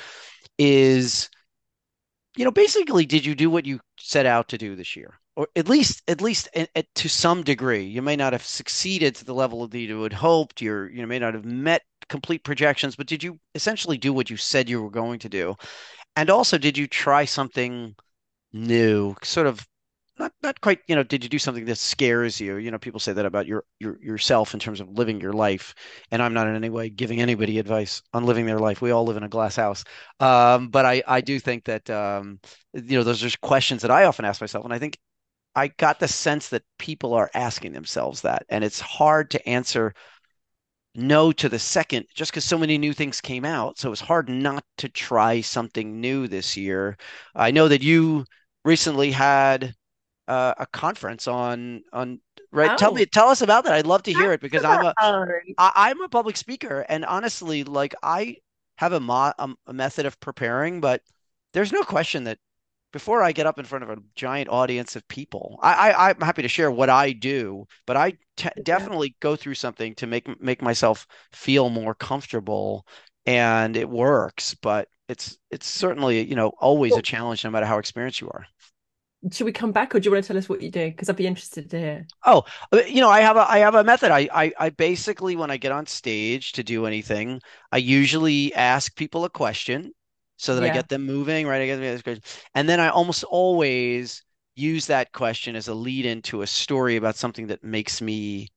is, 0.56 1.28
you 2.36 2.44
know, 2.44 2.52
basically, 2.52 3.06
did 3.06 3.26
you 3.26 3.34
do 3.34 3.50
what 3.50 3.66
you 3.66 3.80
set 3.98 4.24
out 4.24 4.48
to 4.50 4.58
do 4.58 4.76
this 4.76 4.94
year? 4.94 5.18
Or 5.40 5.48
at 5.56 5.70
least, 5.70 6.02
at 6.06 6.20
least 6.20 6.50
to 6.96 7.08
some 7.08 7.42
degree, 7.42 7.82
you 7.82 8.02
may 8.02 8.14
not 8.14 8.34
have 8.34 8.44
succeeded 8.44 9.14
to 9.14 9.24
the 9.24 9.32
level 9.32 9.66
that 9.66 9.78
you 9.78 10.02
had 10.02 10.12
hoped. 10.12 10.60
You're, 10.60 10.90
you 10.90 11.06
may 11.06 11.18
not 11.18 11.32
have 11.32 11.46
met 11.46 11.80
complete 12.10 12.44
projections, 12.44 12.94
but 12.94 13.06
did 13.06 13.22
you 13.22 13.40
essentially 13.54 13.96
do 13.96 14.12
what 14.12 14.28
you 14.28 14.36
said 14.36 14.68
you 14.68 14.82
were 14.82 14.90
going 14.90 15.18
to 15.20 15.30
do? 15.30 15.56
And 16.14 16.28
also, 16.28 16.58
did 16.58 16.76
you 16.76 16.86
try 16.86 17.24
something 17.24 17.96
new, 18.52 19.16
sort 19.22 19.46
of 19.46 19.66
not 20.18 20.32
not 20.42 20.60
quite 20.60 20.80
you 20.88 20.94
know 20.94 21.02
did 21.02 21.24
you 21.24 21.30
do 21.30 21.38
something 21.38 21.64
that 21.64 21.78
scares 21.78 22.38
you 22.38 22.56
you 22.56 22.70
know 22.70 22.78
people 22.78 23.00
say 23.00 23.14
that 23.14 23.24
about 23.24 23.46
your 23.46 23.64
your 23.78 23.98
yourself 24.02 24.52
in 24.52 24.60
terms 24.60 24.78
of 24.78 24.90
living 24.90 25.18
your 25.18 25.32
life 25.32 25.74
and 26.10 26.22
i'm 26.22 26.34
not 26.34 26.46
in 26.46 26.54
any 26.54 26.68
way 26.68 26.90
giving 26.90 27.22
anybody 27.22 27.58
advice 27.58 28.02
on 28.12 28.26
living 28.26 28.44
their 28.44 28.58
life 28.58 28.82
we 28.82 28.90
all 28.90 29.04
live 29.06 29.16
in 29.16 29.22
a 29.22 29.30
glass 29.30 29.56
house 29.56 29.82
um, 30.20 30.68
but 30.68 30.84
i 30.84 31.02
i 31.06 31.22
do 31.22 31.40
think 31.40 31.64
that 31.64 31.88
um, 31.88 32.38
you 32.74 32.98
know 32.98 33.02
those 33.02 33.24
are 33.24 33.30
questions 33.40 33.80
that 33.80 33.90
i 33.90 34.04
often 34.04 34.26
ask 34.26 34.42
myself 34.42 34.62
and 34.62 34.74
i 34.74 34.78
think 34.78 34.98
i 35.54 35.68
got 35.68 36.00
the 36.00 36.08
sense 36.08 36.48
that 36.48 36.62
people 36.78 37.14
are 37.14 37.30
asking 37.34 37.72
themselves 37.72 38.22
that 38.22 38.44
and 38.48 38.64
it's 38.64 38.80
hard 38.80 39.30
to 39.30 39.48
answer 39.48 39.94
no 40.94 41.30
to 41.30 41.48
the 41.48 41.58
second 41.58 42.04
just 42.14 42.32
because 42.32 42.44
so 42.44 42.58
many 42.58 42.76
new 42.76 42.92
things 42.92 43.20
came 43.20 43.44
out 43.44 43.78
so 43.78 43.92
it's 43.92 44.00
hard 44.00 44.28
not 44.28 44.64
to 44.76 44.88
try 44.88 45.40
something 45.40 46.00
new 46.00 46.26
this 46.26 46.56
year 46.56 46.96
i 47.34 47.50
know 47.50 47.68
that 47.68 47.82
you 47.82 48.24
recently 48.64 49.10
had 49.10 49.74
uh, 50.30 50.54
a 50.58 50.66
conference 50.66 51.26
on 51.26 51.82
on 51.92 52.20
right. 52.52 52.70
Oh. 52.70 52.76
Tell 52.76 52.94
me, 52.94 53.04
tell 53.04 53.28
us 53.28 53.42
about 53.42 53.64
that. 53.64 53.74
I'd 53.74 53.86
love 53.86 54.04
to 54.04 54.12
hear 54.12 54.32
it 54.32 54.40
because 54.40 54.64
I'm 54.64 54.84
a 54.86 54.94
I, 55.58 55.72
I'm 55.74 56.00
a 56.02 56.08
public 56.08 56.36
speaker, 56.36 56.86
and 56.88 57.04
honestly, 57.04 57.64
like 57.64 57.94
I 58.02 58.36
have 58.76 58.92
a, 58.92 59.00
mo- 59.00 59.32
a, 59.38 59.48
a 59.66 59.72
method 59.72 60.06
of 60.06 60.18
preparing, 60.20 60.80
but 60.80 61.02
there's 61.52 61.72
no 61.72 61.82
question 61.82 62.24
that 62.24 62.38
before 62.92 63.22
I 63.22 63.32
get 63.32 63.46
up 63.46 63.58
in 63.58 63.64
front 63.64 63.84
of 63.84 63.90
a 63.90 63.98
giant 64.14 64.48
audience 64.48 64.96
of 64.96 65.06
people, 65.08 65.58
I, 65.62 65.92
I 65.92 66.10
am 66.10 66.20
happy 66.20 66.42
to 66.42 66.48
share 66.48 66.70
what 66.70 66.90
I 66.90 67.12
do, 67.12 67.66
but 67.86 67.96
I 67.96 68.14
t- 68.36 68.48
definitely 68.62 69.16
go 69.20 69.36
through 69.36 69.54
something 69.54 69.94
to 69.96 70.06
make 70.06 70.40
make 70.40 70.62
myself 70.62 71.06
feel 71.32 71.70
more 71.70 71.94
comfortable, 71.94 72.86
and 73.26 73.76
it 73.76 73.88
works. 73.88 74.54
But 74.54 74.88
it's 75.08 75.38
it's 75.50 75.68
certainly 75.68 76.26
you 76.28 76.34
know 76.34 76.52
always 76.60 76.96
a 76.96 77.02
challenge, 77.02 77.44
no 77.44 77.50
matter 77.50 77.66
how 77.66 77.78
experienced 77.78 78.20
you 78.20 78.28
are. 78.30 78.46
Should 79.30 79.44
we 79.44 79.52
come 79.52 79.72
back 79.72 79.94
or 79.94 80.00
do 80.00 80.08
you 80.08 80.12
want 80.12 80.24
to 80.24 80.28
tell 80.28 80.38
us 80.38 80.48
what 80.48 80.62
you 80.62 80.70
do 80.70 80.86
because 80.86 81.10
i'd 81.10 81.16
be 81.16 81.26
interested 81.26 81.68
to 81.70 81.78
hear. 81.78 82.06
Oh 82.24 82.44
uh, 82.72 82.78
you 82.88 83.02
know 83.02 83.10
i 83.10 83.20
have 83.20 83.36
a 83.36 83.50
i 83.50 83.58
have 83.58 83.74
a 83.74 83.84
method. 83.84 84.10
I, 84.10 84.28
I 84.32 84.52
i 84.58 84.70
basically 84.70 85.36
when 85.36 85.50
i 85.50 85.58
get 85.58 85.72
on 85.72 85.86
stage 85.86 86.52
to 86.52 86.62
do 86.62 86.86
anything 86.86 87.42
i 87.70 87.76
usually 87.76 88.54
ask 88.54 88.96
people 88.96 89.26
a 89.26 89.30
question 89.30 89.92
so 90.40 90.54
that 90.54 90.64
yeah. 90.64 90.70
i 90.70 90.74
get 90.74 90.88
them 90.88 91.04
moving 91.04 91.46
right 91.46 91.62
i 91.62 91.66
get 91.66 91.76
this 91.76 92.02
question 92.02 92.22
and 92.54 92.68
then 92.68 92.80
i 92.80 92.88
almost 92.88 93.24
always 93.24 94.22
use 94.56 94.86
that 94.86 95.12
question 95.12 95.56
as 95.56 95.68
a 95.68 95.74
lead 95.74 96.06
into 96.06 96.42
a 96.42 96.46
story 96.46 96.96
about 96.96 97.16
something 97.16 97.46
that 97.46 97.62
makes 97.62 98.00
me 98.00 98.48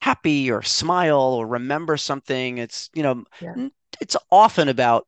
happy 0.00 0.50
or 0.50 0.62
smile 0.62 1.20
or 1.20 1.46
remember 1.46 1.96
something 1.96 2.58
it's 2.58 2.90
you 2.94 3.02
know 3.02 3.24
yeah. 3.40 3.68
it's 4.00 4.16
often 4.30 4.68
about 4.68 5.06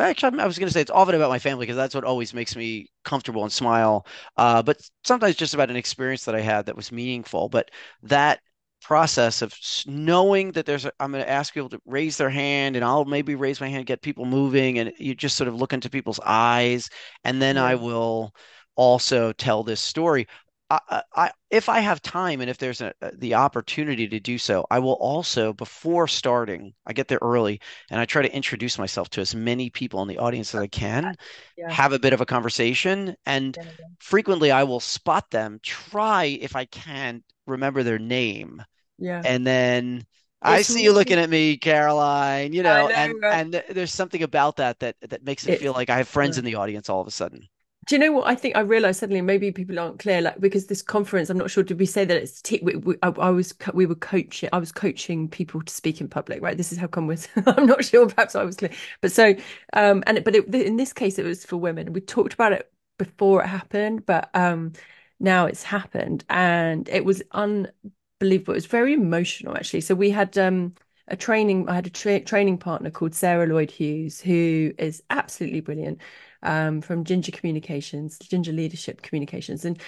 Actually, 0.00 0.38
I 0.38 0.46
was 0.46 0.58
going 0.58 0.68
to 0.68 0.72
say 0.72 0.80
it's 0.80 0.92
often 0.92 1.16
about 1.16 1.28
my 1.28 1.40
family 1.40 1.66
because 1.66 1.76
that's 1.76 1.94
what 1.94 2.04
always 2.04 2.32
makes 2.32 2.54
me 2.54 2.86
comfortable 3.04 3.42
and 3.42 3.50
smile. 3.50 4.06
Uh, 4.36 4.62
but 4.62 4.80
sometimes 5.02 5.34
just 5.34 5.54
about 5.54 5.70
an 5.70 5.76
experience 5.76 6.24
that 6.24 6.36
I 6.36 6.40
had 6.40 6.66
that 6.66 6.76
was 6.76 6.92
meaningful. 6.92 7.48
But 7.48 7.72
that 8.04 8.40
process 8.82 9.42
of 9.42 9.54
knowing 9.86 10.52
that 10.52 10.66
there's, 10.66 10.84
a, 10.84 10.92
I'm 11.00 11.12
going 11.12 11.24
to 11.24 11.30
ask 11.30 11.52
people 11.54 11.68
to 11.70 11.80
raise 11.86 12.16
their 12.16 12.30
hand, 12.30 12.76
and 12.76 12.84
I'll 12.84 13.04
maybe 13.04 13.34
raise 13.34 13.60
my 13.60 13.68
hand, 13.68 13.86
get 13.86 14.02
people 14.02 14.24
moving, 14.24 14.78
and 14.78 14.92
you 14.98 15.14
just 15.14 15.36
sort 15.36 15.48
of 15.48 15.54
look 15.54 15.72
into 15.72 15.90
people's 15.90 16.20
eyes, 16.24 16.88
and 17.24 17.40
then 17.42 17.56
yeah. 17.56 17.64
I 17.64 17.74
will 17.74 18.34
also 18.76 19.32
tell 19.32 19.62
this 19.62 19.80
story. 19.80 20.26
I, 20.70 21.02
I, 21.14 21.30
if 21.50 21.70
I 21.70 21.80
have 21.80 22.02
time 22.02 22.42
and 22.42 22.50
if 22.50 22.58
there's 22.58 22.82
a, 22.82 22.92
the 23.14 23.34
opportunity 23.34 24.06
to 24.08 24.20
do 24.20 24.36
so, 24.36 24.66
I 24.70 24.78
will 24.80 24.94
also, 24.94 25.54
before 25.54 26.06
starting, 26.06 26.74
I 26.86 26.92
get 26.92 27.08
there 27.08 27.18
early 27.22 27.60
and 27.90 27.98
I 27.98 28.04
try 28.04 28.20
to 28.20 28.34
introduce 28.34 28.78
myself 28.78 29.08
to 29.10 29.22
as 29.22 29.34
many 29.34 29.70
people 29.70 30.02
in 30.02 30.08
the 30.08 30.18
audience 30.18 30.54
as 30.54 30.60
I 30.60 30.66
can, 30.66 31.16
yeah. 31.56 31.72
have 31.72 31.92
a 31.92 31.98
bit 31.98 32.12
of 32.12 32.20
a 32.20 32.26
conversation, 32.26 33.16
and 33.24 33.56
yeah, 33.56 33.64
yeah. 33.64 33.86
frequently 33.98 34.50
I 34.50 34.64
will 34.64 34.80
spot 34.80 35.30
them, 35.30 35.58
try 35.62 36.24
if 36.24 36.54
I 36.54 36.66
can 36.66 37.24
remember 37.46 37.82
their 37.82 37.98
name. 37.98 38.62
Yeah. 38.98 39.22
And 39.24 39.46
then 39.46 40.04
I 40.42 40.62
see 40.62 40.82
you 40.82 40.92
looking 40.92 41.18
at 41.18 41.30
me, 41.30 41.56
Caroline, 41.56 42.52
you 42.52 42.62
know, 42.62 42.88
know 42.88 42.94
and, 42.94 43.14
right? 43.22 43.40
and 43.40 43.64
there's 43.70 43.92
something 43.92 44.22
about 44.22 44.56
that 44.56 44.78
that 44.80 44.96
that 45.00 45.24
makes 45.24 45.46
it, 45.46 45.54
it 45.54 45.60
feel 45.60 45.72
like 45.72 45.88
I 45.88 45.96
have 45.96 46.08
friends 46.08 46.36
in 46.36 46.44
the 46.44 46.56
audience 46.56 46.88
all 46.90 47.00
of 47.00 47.06
a 47.06 47.10
sudden 47.10 47.48
do 47.88 47.94
you 47.94 47.98
know 48.00 48.12
what 48.12 48.28
I 48.28 48.34
think? 48.34 48.54
I 48.54 48.60
realized 48.60 49.00
suddenly 49.00 49.22
maybe 49.22 49.50
people 49.50 49.78
aren't 49.78 49.98
clear, 49.98 50.20
like 50.20 50.38
because 50.40 50.66
this 50.66 50.82
conference, 50.82 51.30
I'm 51.30 51.38
not 51.38 51.50
sure. 51.50 51.62
Did 51.64 51.78
we 51.78 51.86
say 51.86 52.04
that 52.04 52.16
it's? 52.18 52.42
T- 52.42 52.60
we, 52.62 52.76
we, 52.76 52.96
I, 53.02 53.08
I, 53.08 53.30
was 53.30 53.54
we 53.72 53.86
were 53.86 53.94
coaching. 53.94 54.50
I 54.52 54.58
was 54.58 54.72
coaching 54.72 55.26
people 55.26 55.62
to 55.62 55.72
speak 55.72 55.98
in 56.02 56.06
public, 56.06 56.42
right? 56.42 56.54
This 56.56 56.70
is 56.70 56.76
how 56.78 56.86
come 56.86 57.06
we're. 57.06 57.16
I'm 57.46 57.64
not 57.64 57.82
sure. 57.86 58.06
Perhaps 58.06 58.36
I 58.36 58.44
was 58.44 58.56
clear, 58.56 58.72
but 59.00 59.10
so 59.10 59.34
um 59.72 60.04
and 60.06 60.22
but 60.22 60.36
it, 60.36 60.54
in 60.54 60.76
this 60.76 60.92
case, 60.92 61.18
it 61.18 61.24
was 61.24 61.46
for 61.46 61.56
women. 61.56 61.94
We 61.94 62.02
talked 62.02 62.34
about 62.34 62.52
it 62.52 62.70
before 62.98 63.42
it 63.42 63.46
happened, 63.46 64.04
but 64.04 64.28
um 64.34 64.74
now 65.18 65.46
it's 65.46 65.62
happened, 65.62 66.24
and 66.28 66.88
it 66.90 67.06
was 67.06 67.22
unbelievable. 67.32 68.52
It 68.52 68.56
was 68.56 68.66
very 68.66 68.92
emotional 68.92 69.56
actually. 69.56 69.80
So 69.80 69.94
we 69.94 70.10
had 70.10 70.36
um 70.36 70.74
a 71.06 71.16
training. 71.16 71.68
I 71.70 71.74
had 71.74 71.86
a 71.86 71.90
tra- 71.90 72.20
training 72.20 72.58
partner 72.58 72.90
called 72.90 73.14
Sarah 73.14 73.46
Lloyd 73.46 73.70
Hughes, 73.70 74.20
who 74.20 74.72
is 74.78 75.02
absolutely 75.08 75.60
brilliant 75.62 76.00
um, 76.42 76.80
from 76.80 77.04
Ginger 77.04 77.32
Communications, 77.32 78.18
Ginger 78.18 78.52
Leadership 78.52 79.02
Communications, 79.02 79.64
and 79.64 79.80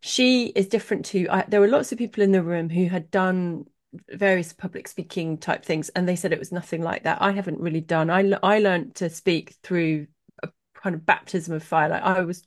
she 0.00 0.46
is 0.48 0.68
different 0.68 1.06
to. 1.06 1.26
I, 1.28 1.44
there 1.48 1.60
were 1.60 1.68
lots 1.68 1.92
of 1.92 1.98
people 1.98 2.22
in 2.22 2.32
the 2.32 2.42
room 2.42 2.68
who 2.68 2.86
had 2.86 3.10
done 3.10 3.66
various 4.10 4.52
public 4.52 4.88
speaking 4.88 5.38
type 5.38 5.64
things, 5.64 5.88
and 5.90 6.08
they 6.08 6.16
said 6.16 6.32
it 6.32 6.38
was 6.38 6.52
nothing 6.52 6.82
like 6.82 7.04
that. 7.04 7.22
I 7.22 7.32
haven't 7.32 7.60
really 7.60 7.80
done. 7.80 8.10
I 8.10 8.32
I 8.42 8.58
learned 8.58 8.96
to 8.96 9.10
speak 9.10 9.54
through 9.62 10.06
a 10.42 10.48
kind 10.74 10.94
of 10.94 11.06
baptism 11.06 11.54
of 11.54 11.62
fire. 11.62 11.88
Like 11.88 12.02
I 12.02 12.20
was 12.22 12.42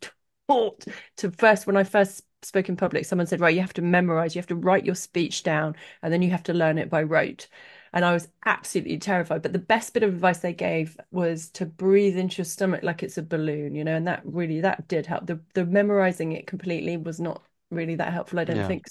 taught 0.48 0.86
to 1.18 1.32
first 1.32 1.68
when 1.68 1.78
I 1.78 1.84
first 1.84 2.24
spoke 2.44 2.70
in 2.70 2.76
public, 2.78 3.06
someone 3.06 3.28
said, 3.28 3.40
right, 3.40 3.54
you 3.54 3.62
have 3.62 3.74
to 3.74 3.82
memorize, 3.82 4.36
you 4.36 4.40
have 4.40 4.48
to 4.48 4.56
write 4.56 4.86
your 4.86 4.96
speech 4.96 5.44
down, 5.44 5.76
and 6.02 6.14
then 6.14 6.22
you 6.22 6.32
have 6.32 6.44
to 6.44 6.54
learn 6.54 6.78
it 6.78 6.90
by 6.90 7.04
rote. 7.04 7.48
And 7.94 8.06
I 8.06 8.14
was 8.14 8.28
absolutely 8.46 8.98
terrified. 9.00 9.42
But 9.42 9.54
the 9.54 9.60
best 9.60 9.94
bit 9.94 10.04
of 10.04 10.14
advice 10.14 10.40
they 10.40 10.54
gave 10.54 10.98
was 11.12 11.50
to 11.52 11.66
breathe 11.66 12.18
into 12.18 12.38
your 12.40 12.46
stomach 12.46 12.84
like 12.84 13.04
it's 13.04 13.18
a 13.18 13.24
balloon, 13.24 13.76
you 13.76 13.84
know, 13.84 13.96
and 13.96 14.08
that 14.08 14.22
really 14.26 14.62
that 14.62 14.88
did 14.88 15.06
help. 15.06 15.28
The 15.28 15.40
the 15.54 15.66
memorizing 15.66 16.32
it 16.34 16.48
completely 16.48 16.98
was 16.98 17.20
not 17.20 17.44
really 17.72 17.96
that 17.96 18.14
helpful, 18.14 18.40
I 18.40 18.44
don't 18.46 18.64
Yeah. 18.64 18.66
think. 18.66 18.86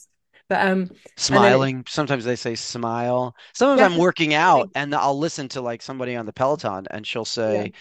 But 0.48 0.66
um, 0.68 0.90
then 1.28 1.44
it, 1.44 1.56
Smiling. 1.56 1.84
Sometimes 1.88 2.24
they 2.24 2.36
say 2.36 2.54
smile. 2.54 3.34
Sometimes 3.54 3.82
I'm 3.82 3.96
working 3.96 4.34
out 4.34 4.68
and 4.74 4.94
I'll 4.94 5.18
listen 5.18 5.48
to 5.50 5.60
like 5.60 5.82
somebody 5.82 6.14
on 6.16 6.26
the 6.26 6.32
Peloton 6.32 6.86
and 6.90 7.06
she'll 7.06 7.24
yeah. 7.46 7.66
say, 7.66 7.72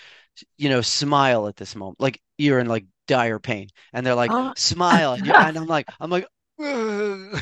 you 0.58 0.70
know, 0.70 0.82
smile 0.82 1.48
at 1.48 1.58
this 1.58 1.76
moment. 1.76 2.00
Like 2.02 2.22
you're 2.38 2.60
in 2.60 2.68
like 2.68 2.86
dire 3.08 3.40
pain. 3.40 3.70
And 3.94 4.06
they're 4.06 4.16
like, 4.16 4.36
Oh, 4.36 4.54
smile. 4.56 5.14
And, 5.14 5.28
and 5.40 5.58
I'm 5.58 5.68
like, 5.68 5.90
I'm 6.00 6.10
like. 6.10 6.28
I 6.60 7.40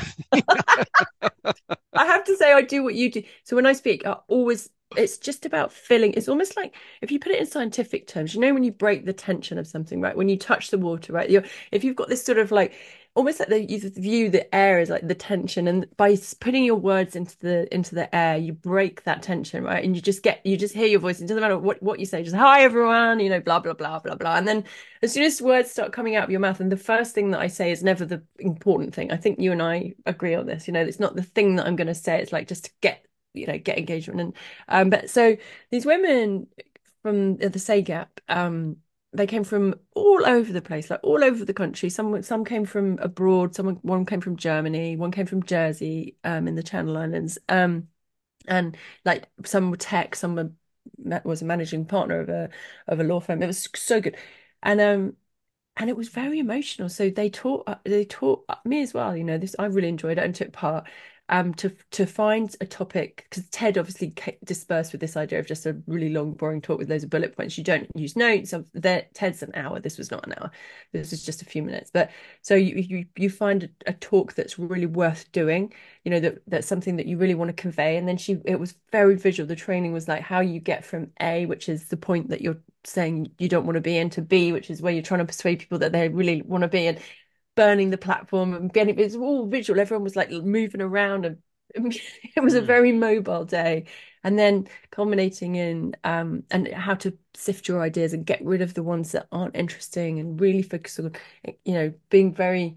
have 1.94 2.24
to 2.24 2.36
say, 2.36 2.52
I 2.52 2.62
do 2.62 2.82
what 2.82 2.94
you 2.94 3.10
do. 3.10 3.22
So 3.44 3.56
when 3.56 3.66
I 3.66 3.72
speak, 3.72 4.06
I 4.06 4.16
always, 4.28 4.70
it's 4.96 5.18
just 5.18 5.46
about 5.46 5.72
filling. 5.72 6.14
It's 6.14 6.28
almost 6.28 6.56
like 6.56 6.74
if 7.00 7.10
you 7.10 7.18
put 7.18 7.32
it 7.32 7.40
in 7.40 7.46
scientific 7.46 8.06
terms, 8.06 8.34
you 8.34 8.40
know, 8.40 8.52
when 8.52 8.64
you 8.64 8.72
break 8.72 9.04
the 9.04 9.12
tension 9.12 9.58
of 9.58 9.66
something, 9.66 10.00
right? 10.00 10.16
When 10.16 10.28
you 10.28 10.36
touch 10.36 10.70
the 10.70 10.78
water, 10.78 11.12
right? 11.12 11.30
You're, 11.30 11.44
if 11.70 11.84
you've 11.84 11.96
got 11.96 12.08
this 12.08 12.24
sort 12.24 12.38
of 12.38 12.50
like, 12.50 12.74
almost 13.14 13.38
like 13.38 13.48
the, 13.48 13.62
you 13.62 13.90
view 13.90 14.28
the 14.28 14.52
air 14.54 14.80
as 14.80 14.90
like 14.90 15.06
the 15.06 15.14
tension, 15.14 15.68
and 15.68 15.86
by 15.96 16.16
putting 16.40 16.64
your 16.64 16.76
words 16.76 17.14
into 17.14 17.38
the 17.38 17.72
into 17.74 17.94
the 17.94 18.14
air, 18.14 18.36
you 18.36 18.52
break 18.52 19.04
that 19.04 19.22
tension, 19.22 19.62
right? 19.62 19.84
And 19.84 19.94
you 19.94 20.02
just 20.02 20.22
get, 20.22 20.44
you 20.44 20.56
just 20.56 20.74
hear 20.74 20.86
your 20.86 21.00
voice. 21.00 21.20
It 21.20 21.28
doesn't 21.28 21.40
matter 21.40 21.58
what 21.58 21.82
what 21.82 22.00
you 22.00 22.06
say, 22.06 22.22
just 22.22 22.34
hi 22.34 22.62
everyone, 22.62 23.20
you 23.20 23.30
know, 23.30 23.40
blah 23.40 23.60
blah 23.60 23.74
blah 23.74 24.00
blah 24.00 24.16
blah. 24.16 24.36
And 24.36 24.48
then 24.48 24.64
as 25.02 25.12
soon 25.12 25.22
as 25.22 25.40
words 25.40 25.70
start 25.70 25.92
coming 25.92 26.16
out 26.16 26.24
of 26.24 26.30
your 26.30 26.40
mouth, 26.40 26.60
and 26.60 26.72
the 26.72 26.76
first 26.76 27.14
thing 27.14 27.30
that 27.30 27.40
I 27.40 27.46
say 27.46 27.70
is 27.70 27.82
never 27.82 28.04
the 28.04 28.22
important 28.38 28.94
thing. 28.94 29.12
I 29.12 29.16
think 29.16 29.38
you 29.38 29.52
and 29.52 29.62
I 29.62 29.94
agree 30.06 30.34
on 30.34 30.46
this. 30.46 30.66
You 30.66 30.72
know, 30.72 30.82
it's 30.82 31.00
not 31.00 31.14
the 31.14 31.22
thing 31.22 31.56
that 31.56 31.66
I'm 31.66 31.76
going 31.76 31.86
to 31.86 31.94
say. 31.94 32.20
It's 32.20 32.32
like 32.32 32.48
just 32.48 32.64
to 32.64 32.70
get, 32.80 33.06
you 33.32 33.46
know, 33.46 33.58
get 33.58 33.78
engagement. 33.78 34.20
And 34.20 34.34
um, 34.68 34.90
but 34.90 35.08
so 35.08 35.36
these 35.70 35.86
women 35.86 36.48
from 37.02 37.36
the 37.36 37.58
Say 37.58 37.82
Gap, 37.82 38.20
um, 38.28 38.78
they 39.14 39.26
came 39.26 39.44
from 39.44 39.74
all 39.94 40.26
over 40.26 40.52
the 40.52 40.62
place, 40.62 40.90
like 40.90 41.00
all 41.02 41.22
over 41.24 41.44
the 41.44 41.54
country. 41.54 41.88
Some 41.90 42.22
some 42.22 42.44
came 42.44 42.64
from 42.66 42.98
abroad. 42.98 43.54
Someone 43.54 43.76
one 43.82 44.06
came 44.06 44.20
from 44.20 44.36
Germany. 44.36 44.96
One 44.96 45.12
came 45.12 45.26
from 45.26 45.44
Jersey, 45.44 46.16
um, 46.24 46.48
in 46.48 46.54
the 46.56 46.62
Channel 46.62 46.96
Islands. 46.98 47.38
Um, 47.48 47.88
and 48.48 48.76
like 49.04 49.28
some 49.44 49.70
were 49.70 49.76
tech, 49.76 50.16
some 50.16 50.36
were 50.36 50.52
was 51.24 51.42
a 51.42 51.44
managing 51.44 51.86
partner 51.86 52.20
of 52.20 52.28
a 52.28 52.50
of 52.88 53.00
a 53.00 53.04
law 53.04 53.20
firm. 53.20 53.42
It 53.42 53.46
was 53.46 53.68
so 53.76 54.00
good, 54.00 54.16
and 54.62 54.80
um 54.80 55.16
and 55.76 55.90
it 55.90 55.96
was 55.96 56.08
very 56.08 56.38
emotional. 56.38 56.88
So 56.88 57.10
they 57.10 57.30
taught 57.30 57.64
uh, 57.68 57.76
they 57.84 58.04
taught 58.04 58.46
me 58.64 58.82
as 58.82 58.94
well. 58.94 59.16
You 59.16 59.24
know, 59.24 59.38
this 59.38 59.56
I 59.58 59.66
really 59.66 59.88
enjoyed 59.88 60.18
it 60.18 60.24
and 60.24 60.34
took 60.34 60.52
part. 60.52 60.86
Um, 61.30 61.54
to 61.54 61.70
to 61.92 62.04
find 62.04 62.54
a 62.60 62.66
topic 62.66 63.26
because 63.30 63.48
Ted 63.48 63.78
obviously 63.78 64.14
dispersed 64.44 64.92
with 64.92 65.00
this 65.00 65.16
idea 65.16 65.38
of 65.38 65.46
just 65.46 65.64
a 65.64 65.80
really 65.86 66.10
long, 66.10 66.34
boring 66.34 66.60
talk 66.60 66.78
with 66.78 66.90
loads 66.90 67.02
of 67.02 67.08
bullet 67.08 67.34
points. 67.34 67.56
You 67.56 67.64
don't 67.64 67.88
use 67.94 68.14
notes. 68.14 68.52
Of 68.52 68.68
that 68.74 69.14
Ted's 69.14 69.42
an 69.42 69.52
hour. 69.54 69.80
This 69.80 69.96
was 69.96 70.10
not 70.10 70.26
an 70.26 70.34
hour. 70.38 70.50
This 70.92 71.12
was 71.12 71.24
just 71.24 71.40
a 71.40 71.46
few 71.46 71.62
minutes. 71.62 71.90
But 71.90 72.10
so 72.42 72.54
you 72.54 72.76
you 72.76 73.06
you 73.16 73.30
find 73.30 73.64
a, 73.86 73.90
a 73.90 73.92
talk 73.94 74.34
that's 74.34 74.58
really 74.58 74.84
worth 74.84 75.32
doing. 75.32 75.72
You 76.04 76.10
know 76.10 76.20
that 76.20 76.42
that's 76.46 76.66
something 76.68 76.96
that 76.96 77.06
you 77.06 77.16
really 77.16 77.34
want 77.34 77.48
to 77.48 77.54
convey. 77.54 77.96
And 77.96 78.06
then 78.06 78.18
she 78.18 78.38
it 78.44 78.60
was 78.60 78.74
very 78.92 79.16
visual. 79.16 79.46
The 79.46 79.56
training 79.56 79.94
was 79.94 80.06
like 80.06 80.20
how 80.20 80.40
you 80.40 80.60
get 80.60 80.84
from 80.84 81.10
A, 81.22 81.46
which 81.46 81.70
is 81.70 81.88
the 81.88 81.96
point 81.96 82.28
that 82.28 82.42
you're 82.42 82.60
saying 82.84 83.30
you 83.38 83.48
don't 83.48 83.64
want 83.64 83.76
to 83.76 83.80
be 83.80 83.96
into 83.96 84.20
B, 84.20 84.52
which 84.52 84.68
is 84.70 84.82
where 84.82 84.92
you're 84.92 85.02
trying 85.02 85.20
to 85.20 85.24
persuade 85.24 85.60
people 85.60 85.78
that 85.78 85.92
they 85.92 86.08
really 86.10 86.42
want 86.42 86.62
to 86.62 86.68
be 86.68 86.86
and 86.86 86.98
burning 87.56 87.90
the 87.90 87.98
platform 87.98 88.54
and 88.54 88.72
getting 88.72 88.98
it's 88.98 89.14
all 89.16 89.46
visual. 89.46 89.80
Everyone 89.80 90.04
was 90.04 90.16
like 90.16 90.30
moving 90.30 90.80
around 90.80 91.24
and 91.26 91.38
it 91.74 92.42
was 92.42 92.54
a 92.54 92.60
Hmm. 92.60 92.62
very 92.62 92.92
mobile 92.92 93.44
day. 93.44 93.86
And 94.22 94.38
then 94.38 94.68
culminating 94.90 95.54
in 95.56 95.94
um 96.04 96.44
and 96.50 96.68
how 96.68 96.94
to 96.96 97.16
sift 97.34 97.68
your 97.68 97.80
ideas 97.82 98.12
and 98.14 98.24
get 98.26 98.44
rid 98.44 98.62
of 98.62 98.74
the 98.74 98.82
ones 98.82 99.12
that 99.12 99.26
aren't 99.32 99.56
interesting 99.56 100.18
and 100.18 100.40
really 100.40 100.62
focus 100.62 100.98
on, 100.98 101.12
you 101.64 101.74
know, 101.74 101.92
being 102.10 102.32
very 102.34 102.76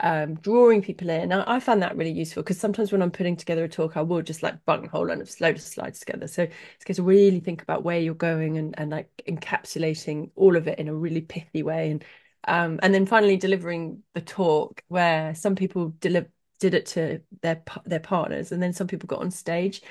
um 0.00 0.34
drawing 0.36 0.80
people 0.82 1.10
in. 1.10 1.32
I, 1.32 1.56
I 1.56 1.60
found 1.60 1.82
that 1.82 1.96
really 1.96 2.12
useful 2.12 2.42
because 2.42 2.58
sometimes 2.60 2.92
when 2.92 3.02
I'm 3.02 3.10
putting 3.10 3.36
together 3.36 3.64
a 3.64 3.68
talk, 3.68 3.96
I 3.96 4.02
will 4.02 4.22
just 4.22 4.42
like 4.42 4.64
bung 4.64 4.86
a 4.86 4.88
whole 4.88 5.08
lot 5.08 5.20
of 5.20 5.40
load 5.40 5.56
of 5.56 5.62
slides 5.62 6.00
together. 6.00 6.28
So 6.28 6.42
it's 6.44 6.84
good 6.84 6.96
to 6.96 7.02
really 7.02 7.40
think 7.40 7.62
about 7.62 7.82
where 7.84 7.98
you're 7.98 8.14
going 8.14 8.58
and, 8.58 8.74
and 8.78 8.90
like 8.90 9.10
encapsulating 9.28 10.30
all 10.36 10.56
of 10.56 10.68
it 10.68 10.78
in 10.78 10.88
a 10.88 10.94
really 10.94 11.20
pithy 11.20 11.62
way. 11.64 11.90
And 11.90 12.04
um 12.46 12.78
and 12.82 12.94
then 12.94 13.06
finally 13.06 13.36
delivering 13.36 14.02
the 14.14 14.20
talk 14.20 14.82
where 14.88 15.34
some 15.34 15.54
people 15.56 15.90
deliver 16.00 16.28
did 16.60 16.74
it 16.74 16.86
to 16.86 17.20
their 17.42 17.62
their 17.86 18.00
partners 18.00 18.52
and 18.52 18.62
then 18.62 18.72
some 18.72 18.86
people 18.86 19.06
got 19.06 19.20
on 19.20 19.30
stage. 19.30 19.82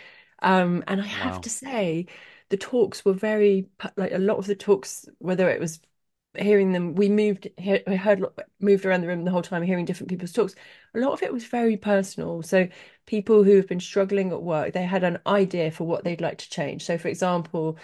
Um 0.42 0.84
and 0.88 1.02
I 1.02 1.06
have 1.06 1.40
to 1.42 1.50
say 1.50 2.08
the 2.50 2.58
talks 2.58 3.04
were 3.06 3.14
very 3.14 3.70
like 3.98 4.12
a 4.14 4.18
lot 4.18 4.38
of 4.38 4.48
the 4.48 4.56
talks, 4.56 5.08
whether 5.20 5.50
it 5.50 5.60
was 5.60 5.80
hearing 6.38 6.72
them 6.72 6.94
we 6.94 7.10
moved 7.10 7.48
we 7.88 7.96
heard 7.96 8.24
moved 8.60 8.86
around 8.86 9.02
the 9.02 9.08
room 9.08 9.24
the 9.26 9.32
whole 9.32 9.42
time 9.42 9.64
hearing 9.64 9.86
different 9.86 10.10
people's 10.10 10.32
talks. 10.34 10.54
A 10.94 11.00
lot 11.00 11.14
of 11.14 11.24
it 11.24 11.34
was 11.34 11.46
very 11.46 11.78
personal. 11.78 12.44
So 12.44 12.68
people 13.08 13.44
who 13.44 13.56
have 13.58 13.68
been 13.68 13.80
struggling 13.80 14.32
at 14.32 14.42
work 14.44 14.74
they 14.74 14.84
had 14.84 15.04
an 15.04 15.20
idea 15.26 15.72
for 15.72 15.86
what 15.86 16.04
they'd 16.04 16.22
like 16.22 16.38
to 16.40 16.50
change. 16.50 16.84
So 16.86 16.98
for 16.98 17.08
example 17.08 17.78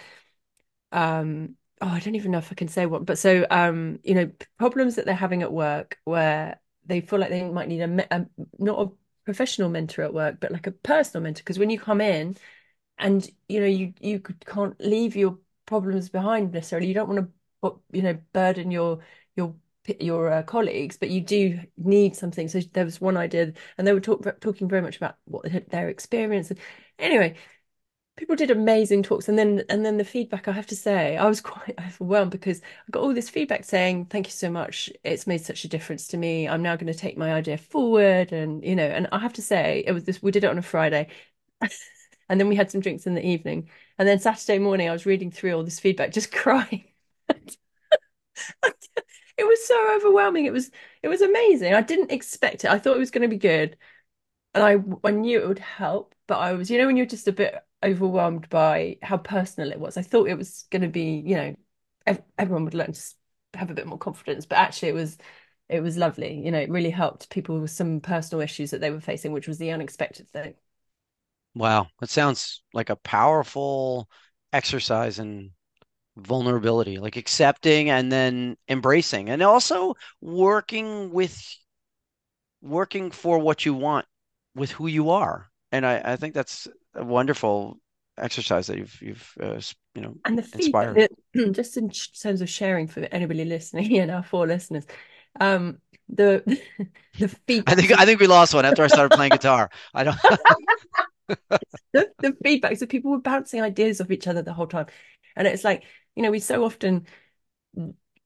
um 0.92 1.56
oh 1.84 1.88
I 1.88 2.00
don't 2.00 2.14
even 2.14 2.30
know 2.30 2.38
if 2.38 2.50
I 2.50 2.54
can 2.54 2.68
say 2.68 2.86
what 2.86 3.04
but 3.04 3.18
so 3.18 3.46
um 3.50 4.00
you 4.02 4.14
know 4.14 4.30
problems 4.58 4.96
that 4.96 5.04
they're 5.04 5.14
having 5.14 5.42
at 5.42 5.52
work 5.52 5.98
where 6.04 6.58
they 6.86 7.00
feel 7.00 7.18
like 7.18 7.30
they 7.30 7.44
might 7.44 7.68
need 7.68 7.82
a, 7.82 8.06
a 8.14 8.26
not 8.58 8.86
a 8.88 8.92
professional 9.24 9.68
mentor 9.68 10.02
at 10.02 10.14
work 10.14 10.40
but 10.40 10.50
like 10.50 10.66
a 10.66 10.70
personal 10.72 11.22
mentor 11.22 11.42
because 11.42 11.58
when 11.58 11.70
you 11.70 11.78
come 11.78 12.00
in 12.00 12.36
and 12.98 13.28
you 13.48 13.60
know 13.60 13.66
you 13.66 13.92
you 14.00 14.20
can't 14.20 14.80
leave 14.80 15.14
your 15.14 15.38
problems 15.66 16.08
behind 16.08 16.52
necessarily 16.52 16.88
you 16.88 16.94
don't 16.94 17.08
want 17.08 17.30
to 17.62 17.80
you 17.92 18.02
know 18.02 18.18
burden 18.32 18.70
your 18.70 19.00
your 19.36 19.54
your 20.00 20.30
uh, 20.30 20.42
colleagues 20.42 20.96
but 20.96 21.10
you 21.10 21.20
do 21.20 21.60
need 21.76 22.16
something. 22.16 22.48
So 22.48 22.60
there 22.72 22.84
was 22.84 23.00
one 23.00 23.16
idea 23.16 23.52
and 23.76 23.86
they 23.86 23.92
were 23.92 24.00
talk, 24.00 24.40
talking 24.40 24.68
very 24.68 24.80
much 24.82 24.96
about 24.96 25.16
what 25.26 25.46
their 25.70 25.88
experience 25.88 26.50
anyway 26.98 27.34
people 28.16 28.36
did 28.36 28.50
amazing 28.50 29.02
talks 29.02 29.28
and 29.28 29.38
then 29.38 29.62
and 29.68 29.84
then 29.84 29.96
the 29.96 30.04
feedback 30.04 30.46
I 30.48 30.52
have 30.52 30.66
to 30.68 30.76
say 30.76 31.16
I 31.16 31.26
was 31.26 31.40
quite 31.40 31.74
overwhelmed 31.80 32.30
because 32.30 32.60
I 32.60 32.90
got 32.90 33.02
all 33.02 33.14
this 33.14 33.30
feedback 33.30 33.64
saying 33.64 34.06
thank 34.06 34.26
you 34.26 34.32
so 34.32 34.50
much. 34.50 34.90
It's 35.04 35.26
made 35.26 35.40
such 35.44 35.64
a 35.64 35.68
difference 35.68 36.06
to 36.08 36.16
me. 36.16 36.48
I'm 36.48 36.62
now 36.62 36.76
going 36.76 36.92
to 36.92 36.98
take 36.98 37.16
my 37.18 37.32
idea 37.32 37.58
forward 37.58 38.32
and 38.32 38.64
you 38.64 38.76
know 38.76 38.86
and 38.86 39.08
I 39.12 39.18
have 39.18 39.32
to 39.34 39.42
say 39.42 39.84
it 39.86 39.92
was 39.92 40.04
this 40.04 40.22
we 40.22 40.30
did 40.30 40.44
it 40.44 40.50
on 40.50 40.58
a 40.58 40.62
Friday 40.62 41.08
and 42.28 42.40
then 42.40 42.48
we 42.48 42.56
had 42.56 42.70
some 42.70 42.80
drinks 42.80 43.06
in 43.06 43.14
the 43.14 43.26
evening 43.26 43.68
and 43.98 44.08
then 44.08 44.18
Saturday 44.18 44.58
morning 44.58 44.88
I 44.88 44.92
was 44.92 45.06
reading 45.06 45.30
through 45.30 45.54
all 45.54 45.64
this 45.64 45.80
feedback 45.80 46.12
just 46.12 46.32
crying. 46.32 46.84
It 49.36 49.44
was 49.44 49.66
so 49.66 49.96
overwhelming. 49.96 50.46
It 50.46 50.52
was 50.52 50.70
it 51.02 51.08
was 51.08 51.20
amazing. 51.22 51.74
I 51.74 51.80
didn't 51.82 52.12
expect 52.12 52.64
it. 52.64 52.70
I 52.70 52.78
thought 52.78 52.96
it 52.96 53.00
was 53.00 53.10
going 53.10 53.22
to 53.22 53.28
be 53.28 53.38
good 53.38 53.76
and 54.54 54.64
I 54.64 54.76
I 55.08 55.12
knew 55.12 55.40
it 55.40 55.48
would 55.48 55.58
help 55.60 56.14
but 56.28 56.38
I 56.38 56.54
was 56.54 56.70
you 56.70 56.78
know 56.78 56.86
when 56.86 56.96
you're 56.98 57.06
just 57.06 57.28
a 57.28 57.32
bit 57.32 57.56
overwhelmed 57.84 58.48
by 58.48 58.98
how 59.02 59.18
personal 59.18 59.72
it 59.72 59.80
was 59.80 59.96
I 59.96 60.02
thought 60.02 60.28
it 60.28 60.38
was 60.38 60.66
going 60.70 60.82
to 60.82 60.88
be 60.88 61.22
you 61.26 61.36
know 61.36 61.56
ev 62.06 62.22
everyone 62.38 62.64
would 62.64 62.74
learn 62.74 62.92
to 62.92 63.02
have 63.54 63.70
a 63.70 63.74
bit 63.74 63.86
more 63.86 63.98
confidence 63.98 64.46
but 64.46 64.58
actually 64.58 64.88
it 64.90 64.94
was 64.94 65.18
it 65.68 65.80
was 65.80 65.96
lovely 65.96 66.40
you 66.44 66.50
know 66.50 66.58
it 66.60 66.70
really 66.70 66.90
helped 66.90 67.30
people 67.30 67.60
with 67.60 67.70
some 67.70 68.00
personal 68.00 68.42
issues 68.42 68.70
that 68.70 68.80
they 68.80 68.90
were 68.90 69.00
facing 69.00 69.32
which 69.32 69.48
was 69.48 69.58
the 69.58 69.70
unexpected 69.70 70.28
thing 70.28 70.54
Wow. 71.54 71.88
That 72.00 72.10
sounds 72.10 72.62
like 72.72 72.90
a 72.90 72.96
powerful 72.96 74.08
exercise 74.52 75.18
in 75.18 75.52
vulnerability, 76.16 76.98
like 76.98 77.16
accepting 77.16 77.90
and 77.90 78.12
then 78.12 78.56
embracing, 78.68 79.30
and 79.30 79.42
also 79.42 79.96
working 80.20 81.12
with 81.12 81.38
working 82.62 83.10
for 83.12 83.38
what 83.38 83.64
you 83.64 83.74
want 83.74 84.06
with 84.56 84.72
who 84.72 84.86
you 84.88 85.10
are. 85.10 85.50
And 85.74 85.84
I, 85.84 86.00
I 86.04 86.16
think 86.16 86.34
that's 86.34 86.68
a 86.94 87.04
wonderful 87.04 87.80
exercise 88.16 88.68
that 88.68 88.78
you've 88.78 88.96
you've 89.02 89.34
uh, 89.42 89.60
you 89.96 90.02
know 90.02 90.14
and 90.24 90.38
the 90.38 90.42
feedback 90.42 90.86
inspired. 90.86 91.08
just 91.52 91.76
in 91.76 91.90
terms 91.90 92.40
of 92.40 92.48
sharing 92.48 92.86
for 92.86 93.00
anybody 93.10 93.44
listening 93.44 93.98
and 93.98 94.08
our 94.08 94.22
four 94.22 94.46
listeners 94.46 94.86
um 95.40 95.78
the 96.08 96.44
the 97.18 97.24
I 97.24 97.28
feedback 97.48 97.76
think 97.76 97.98
I 97.98 98.04
think 98.04 98.20
we 98.20 98.28
lost 98.28 98.54
one 98.54 98.64
after 98.64 98.84
I 98.84 98.86
started 98.86 99.16
playing 99.16 99.30
guitar. 99.30 99.68
I 99.92 100.04
don't. 100.04 100.16
the, 101.92 102.08
the 102.20 102.36
feedback 102.44 102.76
so 102.76 102.86
people 102.86 103.10
were 103.10 103.18
bouncing 103.18 103.60
ideas 103.60 104.00
off 104.00 104.12
each 104.12 104.28
other 104.28 104.42
the 104.42 104.52
whole 104.52 104.68
time 104.68 104.86
and 105.34 105.48
it's 105.48 105.64
like 105.64 105.82
you 106.14 106.22
know 106.22 106.30
we 106.30 106.38
so 106.38 106.64
often 106.64 107.04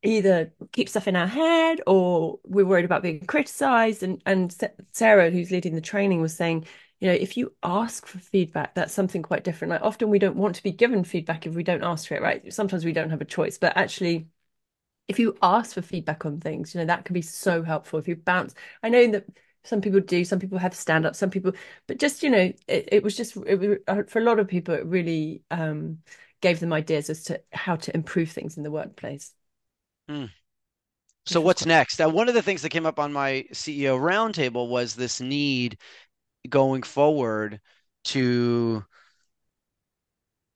either 0.02 0.52
keep 0.72 0.88
stuff 0.88 1.08
in 1.08 1.16
our 1.16 1.26
head 1.26 1.80
or 1.86 2.38
we're 2.44 2.64
worried 2.66 2.84
about 2.84 3.02
being 3.02 3.20
criticized. 3.26 4.02
And 4.02 4.22
and 4.26 4.54
Sarah 4.92 5.30
who's 5.30 5.50
leading 5.50 5.74
the 5.74 5.80
training 5.80 6.20
was 6.20 6.34
saying 6.36 6.66
you 7.00 7.08
know 7.08 7.14
if 7.14 7.36
you 7.36 7.54
ask 7.62 8.06
for 8.06 8.18
feedback 8.18 8.74
that's 8.74 8.92
something 8.94 9.22
quite 9.22 9.44
different. 9.44 9.70
Like 9.70 9.82
often 9.82 10.08
we 10.10 10.18
don't 10.18 10.36
want 10.36 10.56
to 10.56 10.62
be 10.62 10.72
given 10.72 11.04
feedback 11.04 11.46
if 11.46 11.54
we 11.54 11.62
don't 11.64 11.84
ask 11.84 12.08
for 12.08 12.14
it 12.14 12.22
right? 12.22 12.52
Sometimes 12.52 12.84
we 12.84 12.92
don't 12.92 13.10
have 13.10 13.20
a 13.20 13.24
choice. 13.24 13.58
But 13.58 13.76
actually 13.76 14.28
if 15.08 15.18
you 15.18 15.36
ask 15.42 15.74
for 15.74 15.82
feedback 15.82 16.24
on 16.26 16.40
things 16.40 16.74
you 16.74 16.80
know 16.80 16.86
that 16.86 17.04
can 17.04 17.14
be 17.14 17.22
so 17.22 17.62
helpful. 17.62 17.98
If 17.98 18.08
you 18.08 18.16
bounce 18.16 18.54
I 18.82 18.88
know 18.88 19.06
that 19.12 19.26
some 19.64 19.80
people 19.80 20.00
do, 20.00 20.24
some 20.24 20.38
people 20.38 20.58
have 20.58 20.74
stand 20.74 21.04
up, 21.04 21.14
some 21.14 21.28
people, 21.30 21.52
but 21.86 21.98
just, 21.98 22.22
you 22.22 22.30
know, 22.30 22.52
it, 22.68 22.88
it 22.90 23.02
was 23.02 23.14
just, 23.16 23.36
it, 23.36 23.82
uh, 23.86 24.02
for 24.08 24.18
a 24.18 24.22
lot 24.24 24.38
of 24.38 24.48
people, 24.48 24.74
it 24.74 24.86
really 24.86 25.42
um, 25.50 25.98
gave 26.40 26.60
them 26.60 26.72
ideas 26.72 27.10
as 27.10 27.24
to 27.24 27.42
how 27.52 27.76
to 27.76 27.94
improve 27.94 28.30
things 28.30 28.56
in 28.56 28.62
the 28.62 28.70
workplace. 28.70 29.34
Mm. 30.08 30.30
So 31.26 31.40
what's 31.40 31.66
next? 31.66 32.00
Uh, 32.00 32.08
one 32.08 32.28
of 32.28 32.34
the 32.34 32.42
things 32.42 32.62
that 32.62 32.70
came 32.70 32.86
up 32.86 32.98
on 32.98 33.12
my 33.12 33.44
CEO 33.52 33.98
roundtable 33.98 34.68
was 34.68 34.94
this 34.94 35.20
need 35.20 35.78
going 36.48 36.82
forward 36.82 37.60
to 38.04 38.84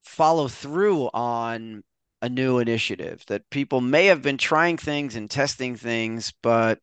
follow 0.05 0.49
through 0.49 1.09
on 1.15 1.83
a 2.23 2.29
new 2.29 2.59
initiative 2.59 3.25
that 3.27 3.49
people 3.51 3.81
may 3.81 4.07
have 4.07 4.23
been 4.23 4.39
trying 4.39 4.77
things 4.77 5.17
and 5.17 5.31
testing 5.31 5.77
things, 5.77 6.33
but 6.43 6.79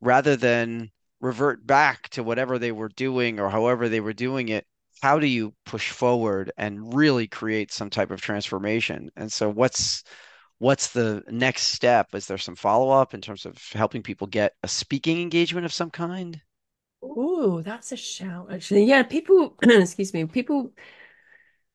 rather 0.00 0.36
than 0.36 0.90
revert 1.20 1.66
back 1.66 2.08
to 2.10 2.22
whatever 2.22 2.58
they 2.58 2.72
were 2.72 2.90
doing 2.90 3.40
or 3.40 3.48
however 3.50 3.88
they 3.88 4.00
were 4.00 4.12
doing 4.12 4.48
it, 4.48 4.66
how 5.02 5.18
do 5.18 5.26
you 5.26 5.52
push 5.66 5.90
forward 5.90 6.52
and 6.56 6.94
really 6.94 7.26
create 7.26 7.72
some 7.72 7.90
type 7.90 8.10
of 8.10 8.20
transformation? 8.20 9.10
And 9.16 9.32
so 9.32 9.50
what's 9.50 10.04
what's 10.64 10.92
the 10.92 11.22
next 11.28 11.64
step? 11.64 12.14
Is 12.14 12.26
there 12.26 12.38
some 12.38 12.56
follow 12.56 12.88
up 12.88 13.12
in 13.12 13.20
terms 13.20 13.44
of 13.44 13.58
helping 13.74 14.02
people 14.02 14.26
get 14.26 14.54
a 14.62 14.68
speaking 14.68 15.20
engagement 15.20 15.66
of 15.66 15.74
some 15.74 15.90
kind? 15.90 16.40
Oh, 17.02 17.60
that's 17.60 17.92
a 17.92 17.98
shout, 17.98 18.50
actually. 18.50 18.84
Yeah, 18.84 19.02
people, 19.02 19.58
excuse 19.62 20.14
me, 20.14 20.24
people, 20.24 20.72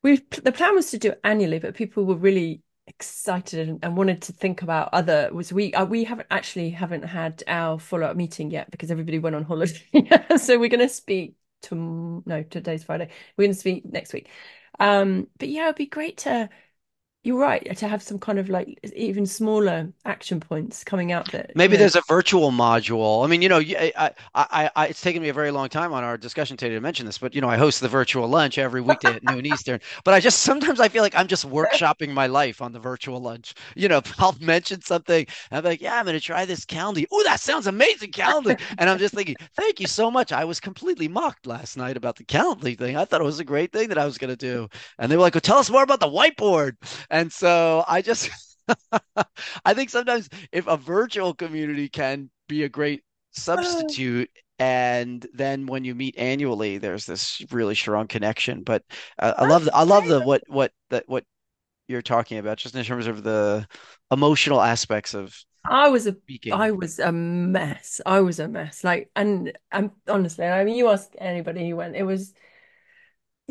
we 0.02 0.16
the 0.42 0.50
plan 0.50 0.74
was 0.74 0.90
to 0.90 0.98
do 0.98 1.10
it 1.10 1.20
annually, 1.22 1.60
but 1.60 1.76
people 1.76 2.04
were 2.04 2.16
really 2.16 2.62
excited 2.88 3.68
and, 3.68 3.78
and 3.84 3.96
wanted 3.96 4.22
to 4.22 4.32
think 4.32 4.62
about 4.62 4.88
other 4.92 5.30
was 5.32 5.52
we 5.52 5.72
uh, 5.74 5.84
we 5.84 6.02
haven't 6.02 6.26
actually 6.32 6.70
haven't 6.70 7.04
had 7.04 7.44
our 7.46 7.78
follow-up 7.78 8.16
meeting 8.16 8.50
yet 8.50 8.72
because 8.72 8.90
everybody 8.90 9.20
went 9.20 9.36
on 9.36 9.44
holiday. 9.44 9.78
so 10.36 10.58
we're 10.58 10.68
going 10.68 10.80
to 10.80 10.88
speak 10.88 11.36
to 11.62 12.24
no, 12.26 12.42
today's 12.42 12.82
Friday. 12.82 13.08
We're 13.36 13.44
going 13.44 13.54
to 13.54 13.60
speak 13.60 13.84
next 13.84 14.12
week. 14.12 14.28
Um, 14.80 15.28
but 15.38 15.48
yeah, 15.48 15.66
it'd 15.66 15.76
be 15.76 15.86
great 15.86 16.16
to 16.18 16.48
you're 17.22 17.38
right 17.38 17.76
to 17.76 17.86
have 17.86 18.02
some 18.02 18.18
kind 18.18 18.38
of 18.38 18.48
like 18.48 18.78
even 18.96 19.26
smaller 19.26 19.92
action 20.06 20.40
points 20.40 20.82
coming 20.82 21.12
out 21.12 21.30
that 21.32 21.54
maybe 21.54 21.76
there's 21.76 21.96
a 21.96 22.02
virtual 22.08 22.50
module. 22.50 23.24
I 23.24 23.28
mean 23.28 23.42
you 23.42 23.48
know 23.48 23.58
I, 23.58 24.12
I, 24.34 24.70
I, 24.74 24.86
it's 24.86 25.02
taken 25.02 25.20
me 25.20 25.28
a 25.28 25.34
very 25.34 25.50
long 25.50 25.68
time 25.68 25.92
on 25.92 26.02
our 26.02 26.16
discussion 26.16 26.56
today 26.56 26.74
to 26.74 26.80
mention 26.80 27.04
this 27.04 27.18
but 27.18 27.34
you 27.34 27.42
know 27.42 27.48
i 27.48 27.58
host 27.58 27.80
the 27.80 27.88
virtual 27.88 28.26
lunch 28.26 28.56
every 28.56 28.80
weekday 28.80 29.16
at 29.16 29.24
noon 29.24 29.44
eastern. 29.46 29.80
But 30.04 30.14
i 30.14 30.20
just 30.20 30.42
sometimes 30.42 30.80
i 30.80 30.88
feel 30.88 31.02
like 31.02 31.14
i'm 31.14 31.26
just 31.26 31.48
workshopping 31.48 32.10
my 32.12 32.26
life 32.26 32.62
on 32.62 32.72
the 32.72 32.78
virtual 32.78 33.20
lunch. 33.20 33.54
You 33.76 33.88
know 33.88 34.00
i'll 34.18 34.36
mention 34.40 34.80
something 34.80 35.26
i'm 35.50 35.64
like 35.64 35.82
yeah 35.82 35.98
i'm 35.98 36.06
going 36.06 36.18
to 36.18 36.24
try 36.24 36.44
this 36.46 36.64
calendar. 36.64 37.02
Oh 37.12 37.22
that 37.24 37.40
sounds 37.40 37.66
amazing 37.66 38.12
calendar! 38.12 38.56
And 38.78 38.88
i'm 38.88 38.98
just 38.98 39.14
thinking 39.14 39.36
thank 39.56 39.78
you 39.78 39.86
so 39.86 40.10
much. 40.10 40.32
I 40.32 40.44
was 40.44 40.58
completely 40.58 41.08
mocked 41.08 41.46
last 41.46 41.76
night 41.76 41.98
about 41.98 42.16
the 42.16 42.24
calendar 42.24 42.70
thing. 42.72 42.96
I 42.96 43.04
thought 43.04 43.20
it 43.20 43.24
was 43.24 43.40
a 43.40 43.44
great 43.44 43.72
thing 43.72 43.88
that 43.88 43.98
i 43.98 44.06
was 44.06 44.16
going 44.16 44.30
to 44.30 44.36
do. 44.36 44.68
And 44.98 45.12
they 45.12 45.16
were 45.16 45.22
like 45.22 45.34
well 45.34 45.42
tell 45.42 45.58
us 45.58 45.68
more 45.68 45.82
about 45.82 46.00
the 46.00 46.06
whiteboard 46.06 46.76
and 47.10 47.32
so 47.32 47.84
I 47.86 48.02
just 48.02 48.30
I 49.64 49.74
think 49.74 49.90
sometimes 49.90 50.28
if 50.52 50.66
a 50.66 50.76
virtual 50.76 51.34
community 51.34 51.88
can 51.88 52.30
be 52.48 52.64
a 52.64 52.68
great 52.68 53.02
substitute 53.32 54.30
and 54.58 55.26
then 55.32 55.66
when 55.66 55.84
you 55.84 55.94
meet 55.94 56.16
annually 56.18 56.78
there's 56.78 57.06
this 57.06 57.42
really 57.50 57.74
strong 57.74 58.06
connection. 58.06 58.62
But 58.62 58.82
uh, 59.18 59.34
i 59.38 59.46
love 59.46 59.64
the, 59.64 59.74
i 59.74 59.82
love 59.82 60.06
the 60.06 60.20
what 60.20 60.42
what 60.48 60.72
that 60.90 61.04
what 61.06 61.24
you're 61.88 62.02
talking 62.02 62.38
about 62.38 62.58
just 62.58 62.74
in 62.74 62.84
terms 62.84 63.06
of 63.06 63.22
the 63.22 63.66
emotional 64.12 64.60
aspects 64.60 65.14
of 65.14 65.36
i 65.64 65.88
was 65.88 66.06
a 66.06 66.12
speaking. 66.12 66.52
i 66.52 66.70
was 66.70 66.98
a 66.98 67.12
mess. 67.12 68.00
I 68.06 68.20
was 68.20 68.38
a 68.38 68.48
mess. 68.48 68.84
Like 68.84 69.10
and 69.16 69.52
and 69.72 69.90
honestly 70.08 70.46
i 70.46 70.64
mean 70.64 70.76
you 70.76 70.88
ask 70.88 71.10
anybody 71.18 71.68
who 71.68 71.76
went 71.76 71.96
it 71.96 72.04
was 72.04 72.32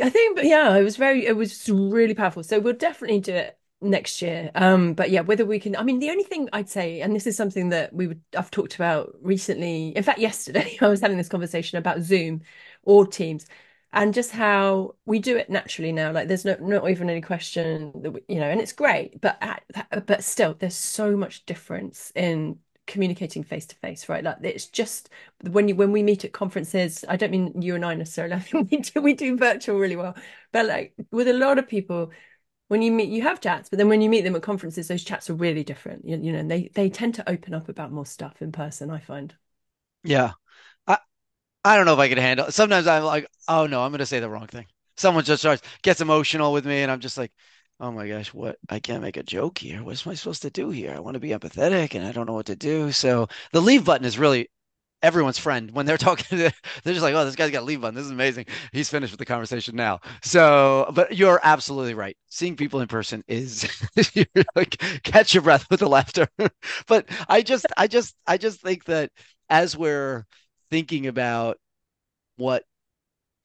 I 0.01 0.09
think, 0.09 0.35
but 0.35 0.45
yeah, 0.45 0.75
it 0.77 0.83
was 0.83 0.97
very, 0.97 1.25
it 1.25 1.35
was 1.35 1.67
really 1.69 2.13
powerful. 2.13 2.43
So 2.43 2.59
we'll 2.59 2.73
definitely 2.73 3.19
do 3.19 3.33
it 3.35 3.57
next 3.81 4.21
year. 4.21 4.51
Um, 4.55 4.93
but 4.93 5.09
yeah, 5.09 5.21
whether 5.21 5.45
we 5.45 5.59
can, 5.59 5.75
I 5.75 5.83
mean, 5.83 5.99
the 5.99 6.09
only 6.09 6.23
thing 6.23 6.49
I'd 6.53 6.69
say, 6.69 7.01
and 7.01 7.15
this 7.15 7.27
is 7.27 7.37
something 7.37 7.69
that 7.69 7.93
we 7.93 8.07
would, 8.07 8.21
I've 8.37 8.51
talked 8.51 8.75
about 8.75 9.15
recently. 9.21 9.89
In 9.95 10.03
fact, 10.03 10.19
yesterday 10.19 10.77
I 10.81 10.87
was 10.87 11.01
having 11.01 11.17
this 11.17 11.29
conversation 11.29 11.77
about 11.77 12.01
Zoom 12.01 12.41
or 12.83 13.05
Teams 13.07 13.45
and 13.91 14.13
just 14.13 14.31
how 14.31 14.95
we 15.05 15.19
do 15.19 15.35
it 15.37 15.49
naturally 15.49 15.91
now. 15.91 16.11
Like 16.11 16.27
there's 16.27 16.45
no, 16.45 16.55
not 16.59 16.89
even 16.89 17.09
any 17.09 17.21
question 17.21 17.91
that 18.03 18.11
we, 18.11 18.21
you 18.27 18.35
know, 18.39 18.49
and 18.49 18.61
it's 18.61 18.73
great, 18.73 19.19
but 19.21 19.37
at, 19.41 19.63
but 20.05 20.23
still, 20.23 20.53
there's 20.53 20.75
so 20.75 21.15
much 21.17 21.45
difference 21.45 22.11
in 22.15 22.59
communicating 22.89 23.43
face 23.43 23.65
to 23.67 23.75
face, 23.77 24.09
right? 24.09 24.23
Like 24.23 24.37
it's 24.41 24.67
just 24.67 25.09
when 25.49 25.69
you 25.69 25.75
when 25.75 25.91
we 25.93 26.03
meet 26.03 26.25
at 26.25 26.33
conferences. 26.33 27.05
I 27.07 27.15
don't 27.15 27.31
mean 27.31 27.61
you 27.61 27.75
and 27.75 27.85
I 27.85 27.93
necessarily. 27.95 28.35
I 28.37 28.39
think 28.39 28.69
we 28.69 28.77
do 28.77 29.01
we 29.01 29.13
do 29.13 29.37
virtual 29.37 29.79
really 29.79 29.95
well, 29.95 30.15
but 30.51 30.65
like 30.65 30.93
with 31.11 31.27
a 31.27 31.33
lot 31.33 31.57
of 31.59 31.67
people, 31.67 32.11
when 32.67 32.81
you 32.81 32.91
meet, 32.91 33.09
you 33.09 33.21
have 33.23 33.41
chats, 33.41 33.69
but 33.69 33.77
then 33.77 33.89
when 33.89 34.01
you 34.01 34.09
meet 34.09 34.21
them 34.21 34.35
at 34.35 34.43
conferences, 34.43 34.87
those 34.87 35.03
chats 35.03 35.29
are 35.29 35.35
really 35.35 35.63
different. 35.63 36.05
You, 36.05 36.17
you 36.17 36.31
know, 36.31 36.47
they 36.47 36.69
they 36.75 36.89
tend 36.89 37.15
to 37.15 37.29
open 37.29 37.53
up 37.53 37.69
about 37.69 37.91
more 37.91 38.05
stuff 38.05 38.41
in 38.41 38.51
person. 38.51 38.89
I 38.91 38.99
find. 38.99 39.33
Yeah, 40.03 40.33
I 40.87 40.97
I 41.65 41.77
don't 41.77 41.85
know 41.85 41.93
if 41.93 41.99
I 41.99 42.09
can 42.09 42.17
handle. 42.17 42.51
Sometimes 42.51 42.87
I'm 42.87 43.03
like, 43.03 43.27
oh 43.47 43.67
no, 43.67 43.81
I'm 43.83 43.91
going 43.91 43.99
to 43.99 44.05
say 44.05 44.19
the 44.19 44.29
wrong 44.29 44.47
thing. 44.47 44.67
Someone 44.97 45.23
just 45.23 45.41
starts 45.41 45.61
gets 45.83 46.01
emotional 46.01 46.53
with 46.53 46.65
me, 46.65 46.81
and 46.81 46.91
I'm 46.91 46.99
just 46.99 47.17
like, 47.17 47.31
oh 47.79 47.91
my 47.91 48.07
gosh, 48.07 48.33
what? 48.33 48.57
I 48.69 48.79
can't 48.79 49.01
make 49.01 49.17
a 49.17 49.23
joke 49.23 49.57
here. 49.57 49.83
What 49.83 50.05
am 50.05 50.11
I 50.11 50.15
supposed 50.15 50.41
to 50.43 50.49
do 50.49 50.69
here? 50.69 50.93
I 50.93 50.99
want 50.99 51.15
to 51.15 51.19
be 51.19 51.29
empathetic 51.29 51.95
and 51.95 52.05
I 52.05 52.11
don't 52.11 52.25
know 52.25 52.33
what 52.33 52.47
to 52.47 52.55
do. 52.55 52.91
So 52.91 53.27
the 53.53 53.61
leave 53.61 53.85
button 53.85 54.05
is 54.05 54.19
really 54.19 54.49
everyone's 55.01 55.37
friend 55.37 55.71
when 55.71 55.85
they're 55.85 55.97
talking 56.09 56.37
they're 56.37 56.51
just 56.83 57.01
like 57.01 57.13
oh 57.13 57.23
this 57.23 57.35
guy's 57.37 57.51
got 57.51 57.61
a 57.61 57.65
leave 57.65 57.79
button 57.79 57.95
this 57.95 58.03
is 58.03 58.11
amazing 58.11 58.45
he's 58.73 58.89
finished 58.89 59.13
with 59.13 59.19
the 59.19 59.25
conversation 59.25 59.73
now 59.73 59.97
so 60.21 60.91
but 60.93 61.15
you're 61.17 61.39
absolutely 61.41 61.93
right 61.93 62.17
seeing 62.27 62.57
people 62.57 62.81
in 62.81 62.87
person 62.87 63.23
is 63.25 63.65
like 64.57 64.77
catch 65.03 65.33
your 65.33 65.41
breath 65.41 65.65
with 65.69 65.79
the 65.79 65.87
laughter 65.87 66.27
but 66.87 67.07
i 67.29 67.41
just 67.41 67.65
i 67.77 67.87
just 67.87 68.13
i 68.27 68.37
just 68.37 68.59
think 68.59 68.83
that 68.83 69.09
as 69.49 69.77
we're 69.77 70.25
thinking 70.69 71.07
about 71.07 71.57
what 72.35 72.63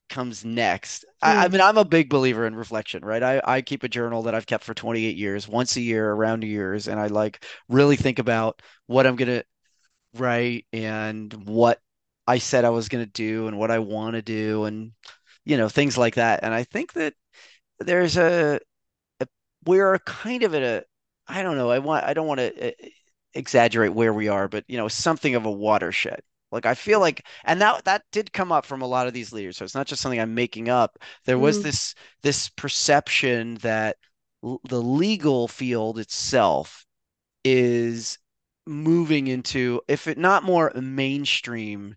comes 0.09 0.45
next. 0.45 1.05
Mm. 1.23 1.27
I, 1.27 1.43
I, 1.43 1.47
hmm. 1.47 1.53
mean, 1.53 1.61
I'm 1.61 1.77
a 1.77 1.85
big 1.85 2.09
believer 2.09 2.45
in 2.45 2.55
reflection, 2.55 3.03
right? 3.03 3.23
I, 3.23 3.41
I 3.43 3.61
keep 3.61 3.83
a 3.83 3.89
journal 3.89 4.23
that 4.23 4.35
I've 4.35 4.47
kept 4.47 4.63
for 4.63 4.73
28 4.73 5.15
years, 5.15 5.47
once 5.47 5.75
a 5.75 5.81
year, 5.81 6.11
around 6.11 6.43
years, 6.43 6.87
and 6.87 6.99
I 6.99 7.07
like 7.07 7.43
really 7.69 7.95
think 7.95 8.19
about 8.19 8.61
what 8.87 9.07
I'm 9.07 9.15
gonna 9.15 9.43
write 10.15 10.65
and 10.73 11.33
what 11.47 11.79
I 12.27 12.37
said 12.39 12.65
I 12.65 12.69
was 12.69 12.89
gonna 12.89 13.05
do 13.05 13.47
and 13.47 13.57
what 13.57 13.71
I 13.71 13.79
want 13.79 14.15
to 14.15 14.21
do, 14.21 14.65
and 14.65 14.91
you 15.45 15.57
know 15.57 15.69
things 15.69 15.97
like 15.97 16.15
that. 16.15 16.41
And 16.43 16.53
I 16.53 16.63
think 16.63 16.93
that 16.93 17.13
there's 17.79 18.17
a, 18.17 18.59
a 19.19 19.27
we're 19.65 19.99
kind 19.99 20.43
of 20.43 20.55
at 20.55 20.63
a 20.63 20.85
I 21.27 21.43
don't 21.43 21.57
know. 21.57 21.71
I 21.71 21.79
want 21.79 22.05
I 22.05 22.13
don't 22.13 22.27
want 22.27 22.39
to 22.39 22.69
uh, 22.69 22.71
exaggerate 23.33 23.93
where 23.93 24.13
we 24.13 24.27
are, 24.27 24.47
but 24.47 24.63
you 24.67 24.77
know 24.77 24.87
something 24.87 25.35
of 25.35 25.45
a 25.45 25.51
watershed 25.51 26.21
like 26.55 26.65
I 26.65 26.73
feel 26.73 26.99
like, 26.99 27.25
and 27.43 27.61
that 27.61 27.85
that 27.85 28.03
did 28.11 28.33
come 28.33 28.51
up 28.51 28.65
from 28.65 28.81
a 28.81 28.87
lot 28.87 29.07
of 29.07 29.13
these 29.13 29.33
leaders. 29.33 29.57
So 29.57 29.65
it's 29.65 29.75
not 29.75 29.87
just 29.87 30.01
something 30.01 30.19
I'm 30.19 30.33
making 30.33 30.69
up. 30.69 30.97
There 31.25 31.37
was 31.37 31.59
mm. 31.59 31.63
this 31.63 31.95
this 32.23 32.49
perception 32.49 33.55
that 33.55 33.97
l- 34.43 34.61
the 34.67 34.81
legal 34.81 35.47
field 35.47 35.99
itself 35.99 36.85
is 37.43 38.17
moving 38.65 39.27
into, 39.27 39.81
if 39.87 40.07
it 40.07 40.17
not 40.17 40.43
more 40.43 40.71
mainstream, 40.75 41.95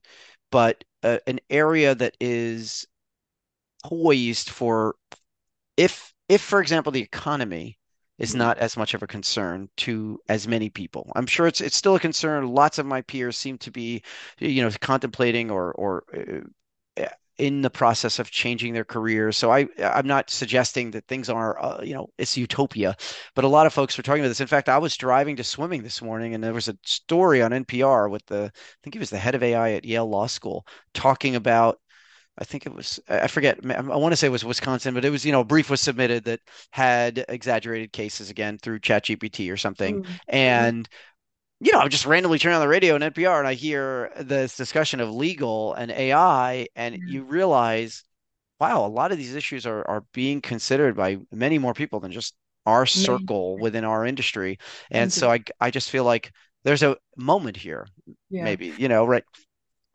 but 0.50 0.84
uh, 1.02 1.18
an 1.26 1.40
area 1.50 1.94
that 1.94 2.16
is 2.20 2.86
poised 3.84 4.50
for, 4.50 4.96
if 5.76 6.12
if 6.28 6.42
for 6.42 6.60
example 6.60 6.92
the 6.92 7.02
economy 7.02 7.78
is 8.18 8.34
not 8.34 8.58
as 8.58 8.76
much 8.76 8.94
of 8.94 9.02
a 9.02 9.06
concern 9.06 9.68
to 9.76 10.20
as 10.28 10.48
many 10.48 10.68
people. 10.68 11.10
I'm 11.14 11.26
sure 11.26 11.46
it's 11.46 11.60
it's 11.60 11.76
still 11.76 11.94
a 11.96 12.00
concern. 12.00 12.48
Lots 12.48 12.78
of 12.78 12.86
my 12.86 13.02
peers 13.02 13.36
seem 13.36 13.58
to 13.58 13.70
be, 13.70 14.02
you 14.38 14.62
know, 14.62 14.70
contemplating 14.80 15.50
or 15.50 15.72
or 15.72 16.04
uh, 16.16 16.40
in 17.38 17.62
the 17.62 17.70
process 17.70 18.18
of 18.18 18.30
changing 18.30 18.74
their 18.74 18.84
careers. 18.84 19.36
So 19.36 19.52
I 19.52 19.68
I'm 19.82 20.06
not 20.06 20.28
suggesting 20.30 20.90
that 20.90 21.06
things 21.06 21.28
are 21.30 21.62
uh, 21.62 21.82
you 21.82 21.94
know 21.94 22.10
it's 22.18 22.36
utopia, 22.36 22.96
but 23.34 23.44
a 23.44 23.48
lot 23.48 23.66
of 23.66 23.72
folks 23.72 23.98
are 23.98 24.02
talking 24.02 24.22
about 24.22 24.28
this. 24.28 24.40
In 24.40 24.46
fact, 24.48 24.68
I 24.68 24.78
was 24.78 24.96
driving 24.96 25.36
to 25.36 25.44
swimming 25.44 25.82
this 25.82 26.02
morning, 26.02 26.34
and 26.34 26.42
there 26.42 26.52
was 26.52 26.68
a 26.68 26.76
story 26.84 27.40
on 27.42 27.52
NPR 27.52 28.10
with 28.10 28.26
the 28.26 28.50
I 28.54 28.78
think 28.82 28.94
he 28.94 28.98
was 28.98 29.10
the 29.10 29.18
head 29.18 29.36
of 29.36 29.42
AI 29.42 29.72
at 29.72 29.84
Yale 29.84 30.08
Law 30.08 30.26
School 30.26 30.66
talking 30.94 31.36
about 31.36 31.80
I 32.38 32.44
think 32.44 32.66
it 32.66 32.74
was 32.74 33.00
I 33.08 33.26
forget 33.26 33.58
I 33.68 33.80
want 33.80 34.12
to 34.12 34.16
say 34.16 34.28
it 34.28 34.30
was 34.30 34.44
Wisconsin, 34.44 34.94
but 34.94 35.04
it 35.04 35.10
was 35.10 35.24
you 35.24 35.32
know 35.32 35.40
a 35.40 35.44
brief 35.44 35.70
was 35.70 35.80
submitted 35.80 36.24
that 36.24 36.40
had 36.70 37.24
exaggerated 37.28 37.92
cases 37.92 38.30
again 38.30 38.58
through 38.58 38.80
ChatGPT 38.80 39.52
or 39.52 39.56
something, 39.56 40.02
mm-hmm. 40.02 40.12
and 40.28 40.88
you 41.60 41.72
know 41.72 41.80
I'm 41.80 41.88
just 41.88 42.06
randomly 42.06 42.38
turning 42.38 42.56
on 42.56 42.60
the 42.60 42.68
radio 42.68 42.94
and 42.94 43.02
NPR 43.02 43.40
and 43.40 43.48
I 43.48 43.54
hear 43.54 44.12
this 44.20 44.56
discussion 44.56 45.00
of 45.00 45.10
legal 45.10 45.74
and 45.74 45.90
AI, 45.90 46.68
and 46.76 46.94
mm-hmm. 46.94 47.08
you 47.08 47.24
realize, 47.24 48.04
wow, 48.60 48.86
a 48.86 48.88
lot 48.88 49.10
of 49.10 49.18
these 49.18 49.34
issues 49.34 49.66
are 49.66 49.86
are 49.88 50.04
being 50.12 50.40
considered 50.40 50.96
by 50.96 51.18
many 51.32 51.58
more 51.58 51.74
people 51.74 51.98
than 51.98 52.12
just 52.12 52.34
our 52.66 52.86
circle 52.86 53.54
mm-hmm. 53.54 53.62
within 53.62 53.84
our 53.84 54.06
industry, 54.06 54.58
and 54.92 55.12
so 55.12 55.28
I 55.28 55.42
I 55.60 55.72
just 55.72 55.90
feel 55.90 56.04
like 56.04 56.32
there's 56.62 56.84
a 56.84 56.96
moment 57.16 57.56
here, 57.56 57.86
yeah. 58.30 58.44
maybe 58.44 58.72
you 58.78 58.88
know 58.88 59.04
right 59.04 59.24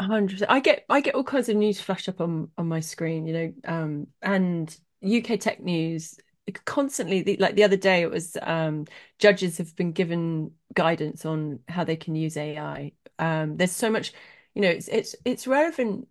100%. 0.03 0.51
I 0.51 0.59
get 0.59 0.85
I 0.89 1.01
get 1.01 1.15
all 1.15 1.23
kinds 1.23 1.49
of 1.49 1.55
news 1.55 1.79
flashed 1.81 2.09
up 2.09 2.21
on 2.21 2.51
on 2.57 2.67
my 2.67 2.79
screen, 2.79 3.25
you 3.27 3.33
know, 3.33 3.53
um, 3.65 4.07
and 4.21 4.75
UK 5.01 5.37
tech 5.37 5.61
news 5.61 6.17
constantly 6.65 7.37
like 7.37 7.55
the 7.55 7.63
other 7.63 7.77
day 7.77 8.01
it 8.01 8.09
was 8.11 8.37
um, 8.41 8.85
judges 9.19 9.57
have 9.57 9.75
been 9.77 9.91
given 9.93 10.51
guidance 10.73 11.25
on 11.25 11.59
how 11.69 11.83
they 11.83 11.95
can 11.95 12.15
use 12.15 12.35
AI. 12.37 12.91
Um, 13.19 13.57
there's 13.57 13.71
so 13.71 13.89
much, 13.89 14.13
you 14.55 14.61
know, 14.61 14.69
it's 14.69 14.87
it's 14.89 15.15
it's 15.25 15.47
relevant. 15.47 16.07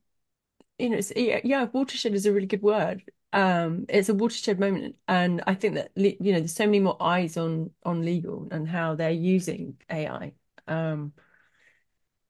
You 0.78 0.90
know, 0.90 0.96
it's 0.98 1.12
yeah, 1.16 1.64
watershed 1.64 2.14
is 2.14 2.26
a 2.26 2.32
really 2.32 2.46
good 2.46 2.62
word. 2.62 3.04
Um, 3.32 3.86
it's 3.88 4.08
a 4.08 4.14
watershed 4.14 4.58
moment, 4.60 4.96
and 5.08 5.42
I 5.46 5.54
think 5.54 5.74
that 5.74 5.92
you 5.96 6.32
know 6.32 6.40
there's 6.40 6.54
so 6.54 6.66
many 6.66 6.80
more 6.80 7.00
eyes 7.02 7.36
on 7.36 7.70
on 7.84 8.04
legal 8.04 8.48
and 8.50 8.68
how 8.68 8.94
they're 8.94 9.10
using 9.10 9.78
AI. 9.90 10.34
Um, 10.66 11.12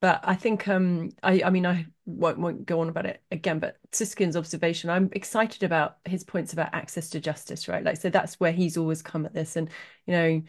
but 0.02 0.20
I 0.24 0.36
think 0.36 0.68
um 0.68 1.10
I 1.22 1.42
I 1.44 1.50
mean 1.50 1.66
I 1.66 1.86
won't, 2.06 2.38
won't 2.40 2.66
go 2.66 2.80
on 2.82 2.90
about 2.90 3.06
it 3.06 3.22
again, 3.32 3.60
but 3.60 3.78
Susskind's 3.92 4.36
observation, 4.36 4.90
I'm 4.90 5.10
excited 5.12 5.62
about 5.64 5.98
his 6.04 6.24
points 6.24 6.52
about 6.52 6.74
access 6.74 7.10
to 7.10 7.20
justice, 7.20 7.68
right? 7.68 7.84
Like 7.84 7.98
so 7.98 8.10
that's 8.10 8.40
where 8.40 8.52
he's 8.52 8.76
always 8.78 9.02
come 9.02 9.26
at 9.26 9.34
this. 9.34 9.56
And 9.56 9.70
you 10.06 10.12
know, 10.14 10.42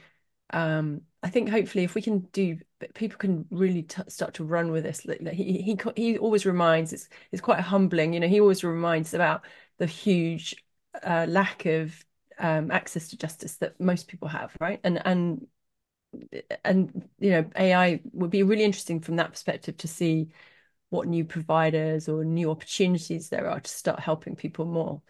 um 0.54 1.02
I 1.24 1.30
think 1.30 1.50
hopefully 1.50 1.84
if 1.86 1.96
we 1.96 2.02
can 2.02 2.20
do 2.34 2.60
people 2.96 3.18
can 3.18 3.46
really 3.52 3.88
start 4.10 4.36
to 4.36 4.44
run 4.46 4.72
with 4.72 4.84
this. 4.84 5.06
Like, 5.06 5.22
he 5.30 5.62
he 5.62 5.78
he 5.96 6.18
always 6.18 6.46
reminds 6.46 6.94
it's 6.94 7.10
it's 7.32 7.42
quite 7.42 7.60
humbling, 7.62 8.14
you 8.14 8.20
know, 8.20 8.28
he 8.28 8.42
always 8.42 8.64
reminds 8.64 9.14
about 9.14 9.46
the 9.80 9.86
huge 9.88 10.56
uh, 11.04 11.26
lack 11.30 11.66
of 11.66 12.06
um, 12.40 12.72
access 12.72 13.10
to 13.10 13.18
justice 13.18 13.58
that 13.58 13.80
most 13.80 14.08
people 14.08 14.28
have, 14.28 14.56
right? 14.60 14.80
And 14.84 15.02
and 15.06 15.48
and 16.64 17.10
you 17.20 17.32
know 17.32 17.46
AI 17.58 18.02
would 18.14 18.30
be 18.30 18.44
really 18.44 18.64
interesting 18.64 19.00
from 19.00 19.16
that 19.18 19.32
perspective 19.32 19.78
to 19.78 19.88
see 19.88 20.30
what 20.90 21.08
new 21.08 21.26
providers 21.26 22.08
or 22.08 22.24
new 22.24 22.52
opportunities 22.52 23.30
there 23.30 23.50
are 23.50 23.60
to 23.60 23.72
start 23.72 24.00
helping 24.00 24.36
people 24.36 24.66
more 24.66 25.02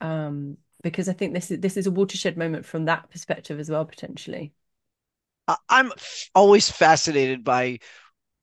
um, 0.00 0.56
because 0.82 1.08
I 1.08 1.12
think 1.12 1.34
this 1.34 1.50
is 1.50 1.60
this 1.60 1.76
is 1.76 1.86
a 1.86 1.90
watershed 1.90 2.36
moment 2.36 2.64
from 2.64 2.86
that 2.86 3.10
perspective 3.10 3.58
as 3.58 3.70
well 3.70 3.84
potentially. 3.84 4.52
I'm 5.68 5.92
always 6.34 6.70
fascinated 6.70 7.42
by 7.42 7.80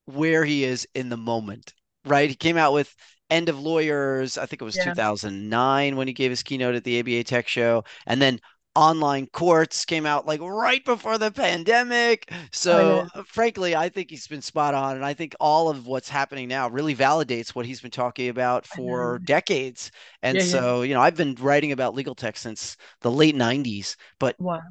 where 0.06 0.44
he 0.44 0.64
is 0.64 0.88
in 0.94 1.10
the 1.10 1.18
moment. 1.18 1.74
Right, 2.06 2.30
he 2.30 2.36
came 2.36 2.58
out 2.58 2.74
with 2.74 2.94
End 3.30 3.50
of 3.50 3.60
Lawyers. 3.60 4.38
I 4.38 4.46
think 4.46 4.62
it 4.62 4.66
was 4.66 4.76
yeah. 4.76 4.86
2009 4.86 5.96
when 5.96 6.08
he 6.08 6.14
gave 6.14 6.32
his 6.32 6.44
keynote 6.44 6.76
at 6.76 6.84
the 6.84 7.00
ABA 7.00 7.24
Tech 7.24 7.48
Show, 7.48 7.84
and 8.06 8.22
then 8.22 8.40
online 8.78 9.26
courts 9.26 9.86
came 9.86 10.06
out 10.06 10.28
like 10.28 10.40
right 10.40 10.86
before 10.86 11.18
the 11.18 11.32
pandemic. 11.32 12.32
So, 12.52 13.08
oh, 13.16 13.24
frankly, 13.24 13.76
I 13.76 13.90
think 13.90 14.12
he's 14.12 14.28
been 14.28 14.44
spot 14.44 14.76
on. 14.76 14.96
And 14.96 15.04
I 15.04 15.16
think 15.16 15.36
all 15.40 15.68
of 15.68 15.88
what's 15.88 16.08
happening 16.08 16.48
now 16.48 16.70
really 16.70 16.96
validates 16.96 17.56
what 17.56 17.66
he's 17.66 17.82
been 17.82 17.90
talking 17.90 18.30
about 18.30 18.68
for 18.68 19.18
decades. 19.26 19.92
And 20.22 20.38
yeah, 20.38 20.44
so, 20.44 20.82
yeah. 20.82 20.90
you 20.90 20.94
know, 20.94 21.02
I've 21.02 21.16
been 21.16 21.34
writing 21.40 21.72
about 21.72 21.96
legal 21.96 22.14
tech 22.14 22.38
since 22.38 22.78
the 23.02 23.10
late 23.10 23.36
90s, 23.36 23.96
but 24.20 24.40
wow. 24.40 24.62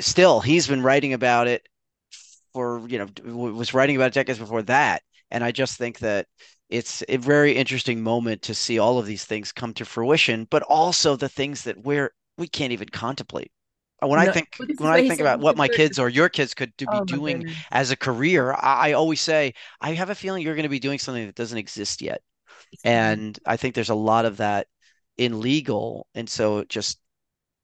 still, 0.00 0.40
he's 0.40 0.66
been 0.66 0.82
writing 0.82 1.12
about 1.12 1.46
it 1.46 1.62
for, 2.52 2.82
you 2.88 2.98
know, 2.98 3.06
was 3.32 3.74
writing 3.74 3.94
about 3.94 4.12
decades 4.12 4.40
before 4.40 4.62
that. 4.62 5.02
And 5.30 5.44
I 5.44 5.52
just 5.52 5.78
think 5.78 6.00
that 6.00 6.26
it's 6.68 7.04
a 7.08 7.16
very 7.16 7.52
interesting 7.52 8.02
moment 8.02 8.42
to 8.42 8.56
see 8.56 8.80
all 8.80 8.98
of 8.98 9.06
these 9.06 9.24
things 9.24 9.52
come 9.52 9.72
to 9.74 9.84
fruition, 9.84 10.48
but 10.50 10.64
also 10.64 11.14
the 11.14 11.28
things 11.28 11.62
that 11.62 11.78
we're 11.84 12.12
we 12.38 12.48
can't 12.48 12.72
even 12.72 12.88
contemplate. 12.88 13.50
Uh, 14.02 14.08
when 14.08 14.24
no, 14.24 14.30
I 14.30 14.32
think 14.32 14.48
when 14.78 14.90
I 14.90 15.06
think 15.06 15.20
about 15.20 15.40
what 15.40 15.56
my 15.56 15.68
kids 15.68 15.98
or 15.98 16.08
your 16.08 16.28
kids 16.28 16.54
could 16.54 16.72
do, 16.76 16.86
be 16.86 16.92
oh, 16.92 17.04
doing 17.04 17.48
as 17.70 17.90
a 17.90 17.96
career, 17.96 18.52
I, 18.52 18.88
I, 18.88 18.92
always 18.92 19.20
say 19.20 19.54
I 19.80 19.92
have 19.92 20.10
a 20.10 20.14
feeling 20.14 20.42
you're 20.42 20.56
going 20.56 20.64
to 20.64 20.68
be 20.68 20.80
doing 20.80 20.98
something 20.98 21.26
that 21.26 21.36
doesn't 21.36 21.58
exist 21.58 22.02
yet, 22.02 22.20
and 22.84 23.38
I 23.46 23.56
think 23.56 23.74
there's 23.74 23.90
a 23.90 23.94
lot 23.94 24.24
of 24.24 24.38
that 24.38 24.66
in 25.16 25.40
legal, 25.40 26.08
and 26.14 26.28
so 26.28 26.64
just 26.64 26.98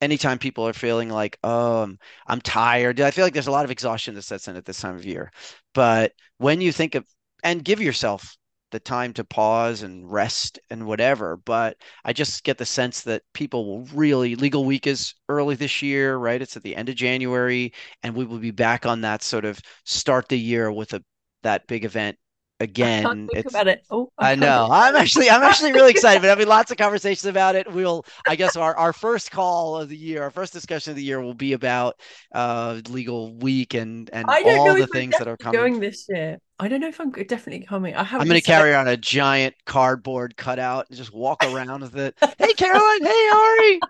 anytime 0.00 0.38
people 0.38 0.66
are 0.66 0.72
feeling 0.72 1.08
like, 1.08 1.38
oh, 1.42 1.82
I'm, 1.82 1.98
I'm 2.26 2.40
tired, 2.40 3.00
I 3.00 3.10
feel 3.10 3.24
like 3.24 3.32
there's 3.32 3.48
a 3.48 3.52
lot 3.52 3.64
of 3.64 3.70
exhaustion 3.70 4.14
that 4.14 4.22
sets 4.22 4.46
in 4.46 4.56
at 4.56 4.64
this 4.64 4.80
time 4.80 4.94
of 4.94 5.04
year. 5.04 5.32
But 5.74 6.12
when 6.38 6.60
you 6.60 6.72
think 6.72 6.94
of 6.94 7.04
and 7.42 7.64
give 7.64 7.80
yourself 7.80 8.36
the 8.70 8.80
time 8.80 9.12
to 9.14 9.24
pause 9.24 9.82
and 9.82 10.10
rest 10.10 10.58
and 10.70 10.86
whatever. 10.86 11.36
But 11.36 11.76
I 12.04 12.12
just 12.12 12.44
get 12.44 12.58
the 12.58 12.66
sense 12.66 13.02
that 13.02 13.22
people 13.32 13.66
will 13.66 13.84
really 13.94 14.34
legal 14.36 14.64
week 14.64 14.86
is 14.86 15.14
early 15.28 15.54
this 15.54 15.82
year, 15.82 16.16
right? 16.16 16.40
It's 16.42 16.56
at 16.56 16.62
the 16.62 16.76
end 16.76 16.88
of 16.88 16.96
January, 16.96 17.72
and 18.02 18.14
we 18.14 18.24
will 18.24 18.38
be 18.38 18.50
back 18.50 18.86
on 18.86 19.00
that 19.02 19.22
sort 19.22 19.44
of 19.44 19.60
start 19.84 20.28
the 20.28 20.38
year 20.38 20.70
with 20.72 20.92
a 20.94 21.02
that 21.42 21.66
big 21.66 21.84
event 21.84 22.18
again. 22.60 23.28
it's 23.32 23.52
about 23.52 23.68
it. 23.68 23.84
Oh, 23.90 24.10
I, 24.18 24.32
I 24.32 24.34
know. 24.34 24.68
I'm 24.70 24.96
actually 24.96 25.30
I'm 25.30 25.42
actually 25.42 25.72
really 25.72 25.90
excited. 25.90 26.20
But 26.20 26.28
having 26.28 26.48
lots 26.48 26.70
of 26.70 26.76
conversations 26.76 27.26
about 27.26 27.54
it. 27.54 27.70
We'll 27.72 28.04
I 28.26 28.36
guess 28.36 28.56
our, 28.56 28.76
our 28.76 28.92
first 28.92 29.30
call 29.30 29.76
of 29.76 29.88
the 29.88 29.96
year, 29.96 30.22
our 30.22 30.30
first 30.30 30.52
discussion 30.52 30.90
of 30.90 30.96
the 30.96 31.02
year 31.02 31.20
will 31.20 31.34
be 31.34 31.52
about 31.52 32.00
uh 32.34 32.80
legal 32.88 33.34
week 33.34 33.74
and 33.74 34.10
and 34.12 34.28
all 34.28 34.74
the 34.74 34.86
things 34.86 35.16
that 35.18 35.28
are 35.28 35.36
coming. 35.36 35.60
Going 35.60 35.80
this 35.80 36.06
year. 36.08 36.38
I 36.60 36.66
don't 36.68 36.80
know 36.80 36.88
if 36.88 37.00
I'm 37.00 37.12
definitely 37.12 37.64
coming. 37.66 37.94
I 37.94 38.02
have 38.02 38.20
I'm 38.20 38.26
going 38.26 38.40
to 38.40 38.44
carry 38.44 38.74
on 38.74 38.88
a 38.88 38.96
giant 38.96 39.54
cardboard 39.64 40.36
cutout 40.36 40.86
and 40.88 40.98
just 40.98 41.14
walk 41.14 41.44
around 41.44 41.82
with 41.82 41.96
it. 41.96 42.16
Hey, 42.38 42.52
Caroline. 42.54 43.02
Hey, 43.02 43.30
Ari. 43.32 43.80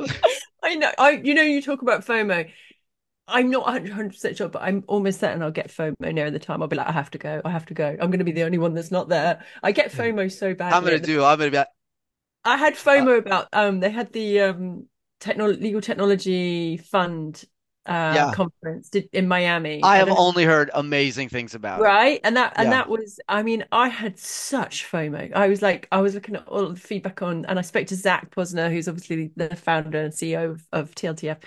I 0.62 0.74
know. 0.76 0.90
I 0.98 1.10
you 1.22 1.34
know 1.34 1.42
you 1.42 1.62
talk 1.62 1.82
about 1.82 2.04
FOMO. 2.04 2.50
I'm 3.32 3.50
not 3.50 3.66
100% 3.66 4.36
sure, 4.36 4.48
but 4.48 4.62
I'm 4.62 4.84
almost 4.86 5.20
certain 5.20 5.42
I'll 5.42 5.50
get 5.50 5.68
FOMO 5.68 6.12
near 6.12 6.30
the 6.30 6.38
time. 6.38 6.62
I'll 6.62 6.68
be 6.68 6.76
like, 6.76 6.88
I 6.88 6.92
have 6.92 7.10
to 7.12 7.18
go. 7.18 7.40
I 7.44 7.50
have 7.50 7.66
to 7.66 7.74
go. 7.74 7.88
I'm 7.88 8.10
going 8.10 8.18
to 8.18 8.24
be 8.24 8.32
the 8.32 8.44
only 8.44 8.58
one 8.58 8.74
that's 8.74 8.90
not 8.90 9.08
there. 9.08 9.42
I 9.62 9.72
get 9.72 9.90
FOMO 9.90 10.30
so 10.30 10.54
bad. 10.54 10.72
I'm 10.72 10.84
going 10.84 11.00
to 11.00 11.04
do. 11.04 11.24
I'm 11.24 11.38
going 11.38 11.50
to 11.50 11.50
be. 11.50 11.58
Like, 11.58 11.68
I 12.44 12.56
had 12.56 12.74
FOMO 12.74 13.16
uh, 13.16 13.18
about 13.18 13.48
um. 13.52 13.80
They 13.80 13.90
had 13.90 14.12
the 14.12 14.40
um 14.40 14.86
techno 15.20 15.48
legal 15.48 15.80
technology 15.80 16.76
fund 16.76 17.44
uh 17.86 18.12
yeah. 18.14 18.32
conference 18.32 18.90
in 19.12 19.26
Miami. 19.26 19.82
I 19.82 19.96
have 19.96 20.08
only 20.08 20.44
heard 20.44 20.70
amazing 20.74 21.28
things 21.28 21.54
about 21.54 21.80
right? 21.80 21.90
it. 21.90 21.94
Right. 21.94 22.20
And 22.24 22.36
that 22.36 22.52
and 22.56 22.66
yeah. 22.66 22.70
that 22.70 22.88
was 22.88 23.18
I 23.28 23.42
mean, 23.42 23.64
I 23.72 23.88
had 23.88 24.18
such 24.18 24.90
FOMO. 24.90 25.32
I 25.34 25.48
was 25.48 25.62
like, 25.62 25.88
I 25.90 26.00
was 26.00 26.14
looking 26.14 26.36
at 26.36 26.46
all 26.46 26.68
the 26.68 26.78
feedback 26.78 27.22
on 27.22 27.44
and 27.46 27.58
I 27.58 27.62
spoke 27.62 27.86
to 27.88 27.96
Zach 27.96 28.30
Posner, 28.30 28.70
who's 28.70 28.88
obviously 28.88 29.32
the 29.36 29.56
founder 29.56 30.02
and 30.02 30.12
CEO 30.12 30.50
of, 30.50 30.66
of 30.72 30.94
TLTF. 30.94 31.38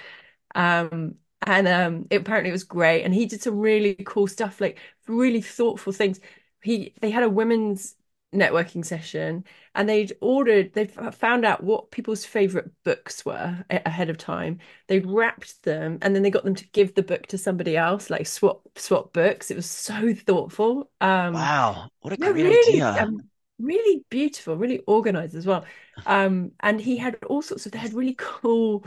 Um 0.55 1.15
and 1.45 1.67
um 1.67 2.07
it, 2.09 2.21
apparently 2.21 2.49
it 2.49 2.53
was 2.53 2.63
great. 2.63 3.03
And 3.03 3.13
he 3.13 3.25
did 3.25 3.41
some 3.41 3.59
really 3.59 3.95
cool 4.05 4.27
stuff 4.27 4.59
like 4.61 4.79
really 5.07 5.41
thoughtful 5.41 5.93
things. 5.93 6.19
He 6.61 6.93
they 7.01 7.11
had 7.11 7.23
a 7.23 7.29
women's 7.29 7.95
networking 8.33 8.83
session 8.83 9.45
and 9.75 9.87
they'd 9.87 10.11
ordered 10.19 10.73
they 10.73 10.85
found 10.87 11.45
out 11.45 11.63
what 11.63 11.91
people's 11.91 12.25
favorite 12.25 12.69
books 12.83 13.25
were 13.25 13.63
ahead 13.69 14.09
of 14.09 14.17
time. 14.17 14.59
They'd 14.87 15.05
wrapped 15.05 15.63
them 15.63 15.99
and 16.01 16.13
then 16.15 16.21
they 16.23 16.31
got 16.31 16.43
them 16.43 16.55
to 16.55 16.67
give 16.69 16.95
the 16.95 17.03
book 17.03 17.27
to 17.27 17.37
somebody 17.37 17.77
else 17.77 18.09
like 18.09 18.27
swap 18.27 18.67
swap 18.75 19.13
books. 19.13 19.51
It 19.51 19.55
was 19.55 19.69
so 19.69 20.13
thoughtful. 20.13 20.91
Um 21.01 21.51
wow. 21.61 21.89
What 22.01 22.13
a 22.13 22.17
great 22.17 22.45
really, 22.45 22.91
idea. 22.97 22.97
um, 22.97 23.29
really 23.59 24.05
beautiful 24.09 24.57
really 24.57 24.79
organized 24.87 25.35
as 25.35 25.45
well. 25.45 25.65
Um 26.05 26.51
and 26.59 26.79
he 26.81 26.97
had 26.97 27.23
all 27.25 27.41
sorts 27.41 27.65
of 27.65 27.71
they 27.71 27.79
had 27.79 27.93
really 27.93 28.15
cool 28.17 28.85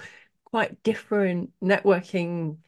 quite 0.50 0.82
different 0.82 1.50
networking 1.62 2.58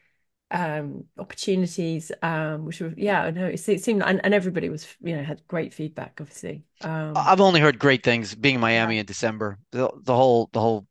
um, 0.50 1.04
opportunities, 1.18 2.10
um, 2.22 2.64
which 2.64 2.80
were 2.80 2.92
yeah, 2.96 3.22
I 3.22 3.30
know 3.30 3.46
it, 3.46 3.58
seemed 3.58 4.02
and, 4.02 4.20
and 4.24 4.34
everybody 4.34 4.68
was 4.68 4.86
you 5.00 5.16
know 5.16 5.22
had 5.22 5.46
great 5.46 5.72
feedback. 5.72 6.18
Obviously, 6.20 6.64
um, 6.82 7.12
I've 7.16 7.40
only 7.40 7.60
heard 7.60 7.78
great 7.78 8.02
things. 8.02 8.34
Being 8.34 8.56
in 8.56 8.60
Miami 8.60 8.96
yeah. 8.96 9.00
in 9.00 9.06
December, 9.06 9.58
the 9.70 9.90
the 10.02 10.14
whole 10.14 10.50
the 10.52 10.60
whole 10.60 10.86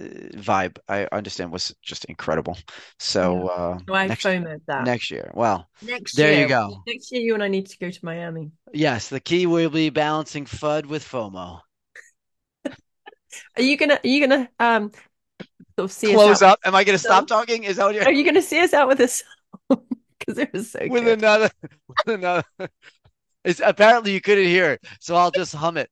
uh, 0.00 0.04
vibe 0.34 0.78
I 0.88 1.08
understand 1.10 1.50
was 1.50 1.74
just 1.82 2.04
incredible. 2.04 2.56
So 2.98 3.50
yeah. 3.88 3.94
uh, 3.94 4.06
next, 4.06 4.22
that 4.22 4.84
next 4.84 5.10
year. 5.10 5.30
Well, 5.34 5.68
next 5.82 6.14
there 6.14 6.32
year, 6.32 6.42
you 6.42 6.48
go. 6.48 6.82
Next 6.86 7.10
year, 7.10 7.22
you 7.22 7.34
and 7.34 7.42
I 7.42 7.48
need 7.48 7.66
to 7.66 7.78
go 7.78 7.90
to 7.90 8.04
Miami. 8.04 8.52
Yes, 8.72 9.08
the 9.08 9.20
key 9.20 9.46
will 9.46 9.70
be 9.70 9.90
balancing 9.90 10.44
FUD 10.44 10.86
with 10.86 11.04
FOMO. 11.04 11.60
Are 13.56 13.62
you 13.62 13.76
gonna 13.76 13.94
are 13.94 14.08
you 14.08 14.26
gonna 14.26 14.48
um 14.58 14.90
see 15.88 16.12
close 16.12 16.42
up. 16.42 16.58
Am 16.64 16.74
I 16.74 16.84
going 16.84 16.94
to 16.94 17.02
stop 17.02 17.26
talking? 17.28 17.64
Is 17.64 17.76
that 17.76 17.84
what 17.86 17.94
you're? 17.94 18.04
Are 18.04 18.12
you 18.12 18.24
going 18.24 18.34
to 18.34 18.42
see 18.42 18.60
us 18.60 18.72
out 18.72 18.88
with 18.88 18.98
this? 18.98 19.22
Because 19.68 20.38
it 20.38 20.52
was 20.52 20.70
so 20.70 20.80
with 20.88 21.04
good. 21.04 21.18
another, 21.18 21.50
with 21.88 22.14
another. 22.14 22.44
It's 23.44 23.60
apparently 23.64 24.12
you 24.12 24.20
couldn't 24.20 24.44
hear 24.44 24.72
it, 24.72 24.84
so 25.00 25.14
I'll 25.16 25.30
just 25.30 25.54
hum 25.54 25.76
it. 25.76 25.90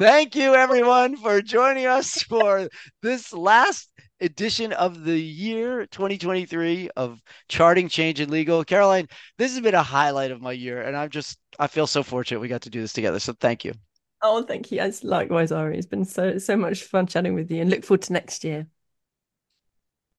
Thank 0.00 0.36
you, 0.36 0.54
everyone, 0.54 1.16
for 1.16 1.42
joining 1.42 1.86
us 1.86 2.22
for 2.22 2.68
this 3.02 3.32
last 3.32 3.90
edition 4.22 4.72
of 4.72 5.04
the 5.04 5.18
year 5.18 5.86
2023 5.86 6.90
of 6.96 7.20
Charting 7.48 7.88
Change 7.88 8.20
in 8.20 8.30
Legal. 8.30 8.64
Caroline, 8.64 9.08
this 9.36 9.52
has 9.52 9.60
been 9.60 9.74
a 9.74 9.82
highlight 9.82 10.30
of 10.30 10.40
my 10.40 10.52
year, 10.52 10.80
and 10.82 10.96
I'm 10.96 11.10
just 11.10 11.38
I 11.58 11.66
feel 11.66 11.86
so 11.86 12.02
fortunate 12.02 12.40
we 12.40 12.48
got 12.48 12.62
to 12.62 12.70
do 12.70 12.80
this 12.80 12.92
together. 12.92 13.18
So 13.18 13.34
thank 13.34 13.64
you. 13.64 13.72
Oh, 14.22 14.42
thank 14.42 14.70
you. 14.70 14.78
As 14.80 15.02
likewise, 15.04 15.50
Ari. 15.52 15.76
It's 15.78 15.86
been 15.86 16.04
so 16.04 16.38
so 16.38 16.56
much 16.56 16.84
fun 16.84 17.06
chatting 17.06 17.34
with 17.34 17.50
you, 17.50 17.60
and 17.60 17.70
look 17.70 17.84
forward 17.84 18.02
to 18.02 18.12
next 18.12 18.44
year. 18.44 18.68